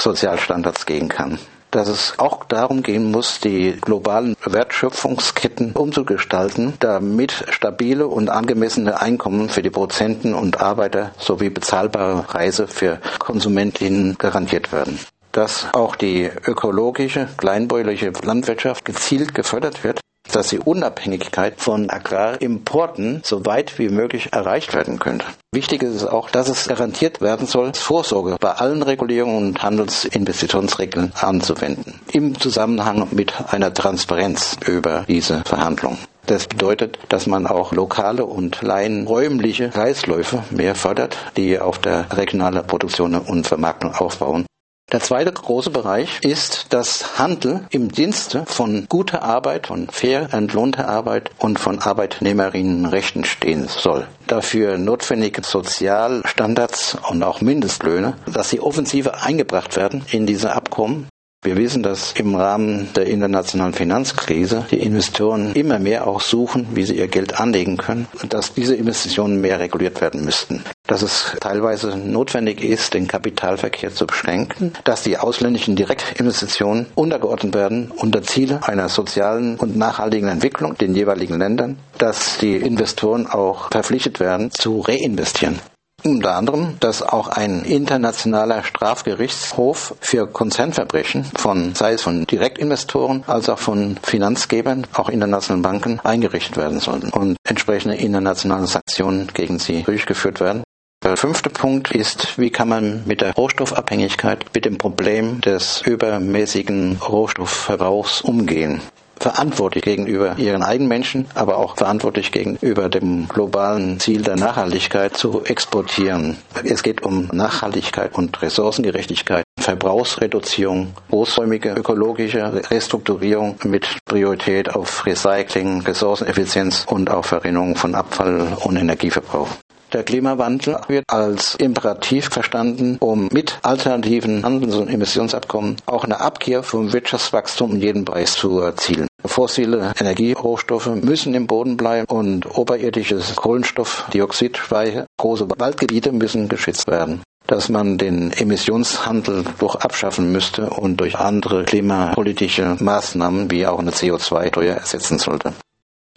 [0.60, 1.40] Sozialstandards gehen kann.
[1.72, 9.50] Dass es auch darum gehen muss, die globalen Wertschöpfungsketten umzugestalten, damit stabile und angemessene Einkommen
[9.50, 15.00] für die Produzenten und Arbeiter sowie bezahlbare Preise für Konsumentinnen garantiert werden.
[15.32, 20.00] Dass auch die ökologische, kleinbäuerliche Landwirtschaft gezielt gefördert wird
[20.36, 25.26] dass die Unabhängigkeit von Agrarimporten so weit wie möglich erreicht werden könnte.
[25.52, 31.12] Wichtig ist es auch, dass es garantiert werden soll, Vorsorge bei allen Regulierungen und Handelsinvestitionsregeln
[31.20, 32.00] anzuwenden.
[32.12, 35.98] Im Zusammenhang mit einer Transparenz über diese Verhandlungen.
[36.26, 42.06] Das bedeutet, dass man auch lokale und kleinen räumliche Kreisläufe mehr fördert, die auf der
[42.16, 44.46] regionalen Produktion und Vermarktung aufbauen
[44.92, 50.88] der zweite große Bereich ist, dass Handel im Dienste von guter Arbeit, von fair entlohnter
[50.88, 54.08] Arbeit und von Arbeitnehmerinnenrechten stehen soll.
[54.28, 61.09] Dafür notwendige Sozialstandards und auch Mindestlöhne, dass sie offensiver eingebracht werden in diese Abkommen
[61.42, 66.84] wir wissen, dass im Rahmen der internationalen Finanzkrise die Investoren immer mehr auch suchen, wie
[66.84, 70.66] sie ihr Geld anlegen können und dass diese Investitionen mehr reguliert werden müssten.
[70.86, 77.90] Dass es teilweise notwendig ist, den Kapitalverkehr zu beschränken, dass die ausländischen Direktinvestitionen untergeordnet werden
[77.92, 84.20] unter Ziele einer sozialen und nachhaltigen Entwicklung den jeweiligen Ländern, dass die Investoren auch verpflichtet
[84.20, 85.60] werden zu reinvestieren.
[86.04, 93.50] Unter anderem, dass auch ein internationaler Strafgerichtshof für Konzernverbrechen von, sei es von Direktinvestoren als
[93.50, 99.84] auch von Finanzgebern, auch internationalen Banken, eingerichtet werden sollen und entsprechende internationale Sanktionen gegen sie
[99.84, 100.64] durchgeführt werden.
[101.04, 106.98] Der fünfte Punkt ist, wie kann man mit der Rohstoffabhängigkeit, mit dem Problem des übermäßigen
[106.98, 108.82] Rohstoffverbrauchs umgehen
[109.20, 115.44] verantwortlich gegenüber ihren eigenen Menschen, aber auch verantwortlich gegenüber dem globalen Ziel der Nachhaltigkeit zu
[115.44, 116.38] exportieren.
[116.64, 126.86] Es geht um Nachhaltigkeit und Ressourcengerechtigkeit, Verbrauchsreduzierung, großräumige ökologische Restrukturierung mit Priorität auf Recycling, Ressourceneffizienz
[126.88, 129.50] und auch Verringerung von Abfall und Energieverbrauch.
[129.92, 136.62] Der Klimawandel wird als Imperativ verstanden, um mit alternativen Handels- und Emissionsabkommen auch eine Abkehr
[136.62, 139.09] vom Wirtschaftswachstum um jeden Preis zu erzielen.
[139.30, 147.68] Fossile Energierohstoffe müssen im Boden bleiben und oberirdisches Kohlenstoffdioxidspeicher, große Waldgebiete müssen geschützt werden dass
[147.68, 154.76] man den Emissionshandel doch abschaffen müsste und durch andere klimapolitische Maßnahmen wie auch eine CO2-Steuer
[154.76, 155.54] ersetzen sollte.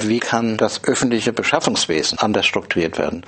[0.02, 3.24] Wie kann das öffentliche Beschaffungswesen anders strukturiert werden?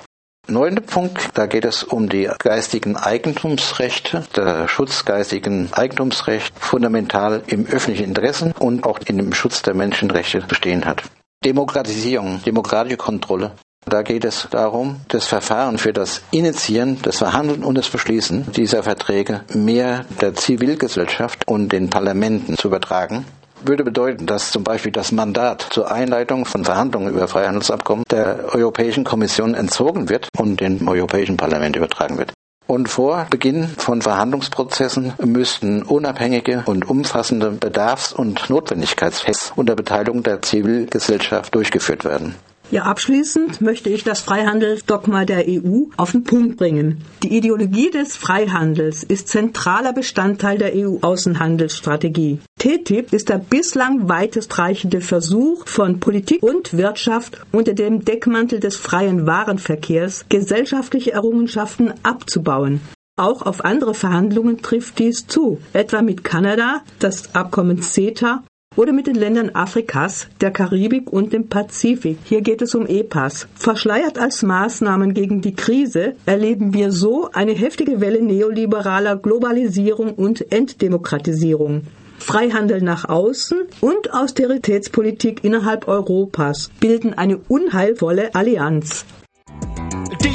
[0.47, 7.65] Neunter Punkt, da geht es um die geistigen Eigentumsrechte, der Schutz geistigen Eigentumsrecht fundamental im
[7.65, 11.01] öffentlichen Interesse und auch in dem Schutz der Menschenrechte bestehen hat.
[11.43, 13.53] Demokratisierung, demokratische Kontrolle.
[13.85, 18.83] Da geht es darum, das Verfahren für das Initiieren, das Verhandeln und das Beschließen dieser
[18.83, 23.25] Verträge mehr der Zivilgesellschaft und den Parlamenten zu übertragen
[23.67, 29.03] würde bedeuten, dass zum Beispiel das Mandat zur Einleitung von Verhandlungen über Freihandelsabkommen der Europäischen
[29.03, 32.33] Kommission entzogen wird und dem Europäischen Parlament übertragen wird.
[32.67, 40.41] Und vor Beginn von Verhandlungsprozessen müssten unabhängige und umfassende Bedarfs- und Notwendigkeitstests unter Beteiligung der
[40.41, 42.35] Zivilgesellschaft durchgeführt werden.
[42.71, 47.01] Ja, abschließend möchte ich das Freihandelsdogma der EU auf den Punkt bringen.
[47.21, 52.39] Die Ideologie des Freihandels ist zentraler Bestandteil der EU-Außenhandelsstrategie.
[52.59, 59.27] TTIP ist der bislang weitestreichende Versuch von Politik und Wirtschaft unter dem Deckmantel des freien
[59.27, 62.81] Warenverkehrs gesellschaftliche Errungenschaften abzubauen.
[63.15, 68.43] Auch auf andere Verhandlungen trifft dies zu, etwa mit Kanada, das Abkommen CETA
[68.75, 72.17] oder mit den Ländern Afrikas, der Karibik und dem Pazifik.
[72.23, 73.47] Hier geht es um EPAS.
[73.55, 80.51] Verschleiert als Maßnahmen gegen die Krise erleben wir so eine heftige Welle neoliberaler Globalisierung und
[80.51, 81.81] Entdemokratisierung.
[82.17, 89.05] Freihandel nach außen und Austeritätspolitik innerhalb Europas bilden eine unheilvolle Allianz.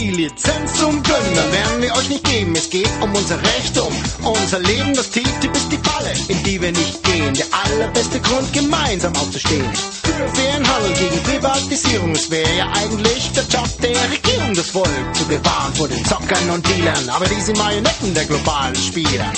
[0.01, 2.57] Die Lizenz zum Gönnen werden wir euch nicht geben.
[2.57, 3.93] Es geht um unser Recht, um
[4.27, 4.95] unser Leben.
[4.95, 7.35] Das TTIP ist die Falle, in die wir nicht gehen.
[7.35, 9.71] Der allerbeste Grund, gemeinsam aufzustehen.
[9.75, 12.13] Für fairen Handel gegen Privatisierung.
[12.13, 16.49] Es wäre ja eigentlich der Job der Regierung, das Volk zu bewahren vor den Zockern
[16.49, 17.11] und Dealern.
[17.11, 19.31] Aber die sind Marionetten der globalen Spieler.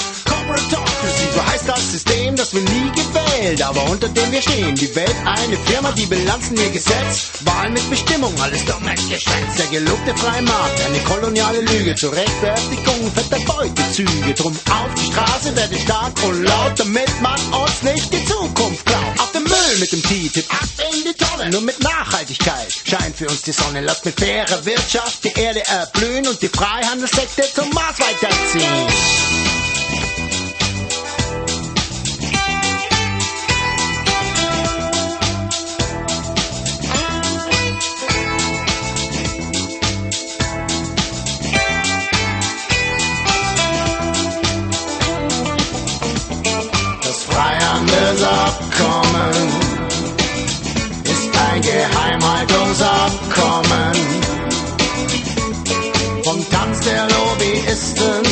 [0.42, 4.74] Corporatocracy, so heißt das System, das wir nie gewählt, aber unter dem wir stehen.
[4.74, 7.30] Die Welt eine Firma, die Bilanzen ihr Gesetz.
[7.40, 9.56] Wahlen mit Bestimmung, alles dummes Geschwätz.
[9.58, 14.34] Der gelobte freie Markt, eine koloniale Lüge zur Rechtfertigung fetter Beutezüge.
[14.34, 19.20] Drum auf die Straße, werde stark und laut, damit man uns nicht die Zukunft klaut.
[19.20, 23.28] Auf den Müll mit dem TTIP, ab in die Tonne, nur mit Nachhaltigkeit scheint für
[23.28, 23.80] uns die Sonne.
[23.80, 29.51] Lasst mit fairer Wirtschaft die Erde erblühen und die Freihandelssekte zum Mars weiterziehen.
[51.04, 53.96] Ist ein Geheimhaltungsabkommen
[56.24, 58.24] vom Tanz der Lobbyisten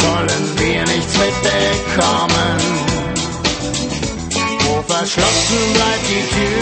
[0.00, 2.58] sollen wir nichts mitbekommen.
[4.64, 6.55] Wo verschlossen bleibt die Tür,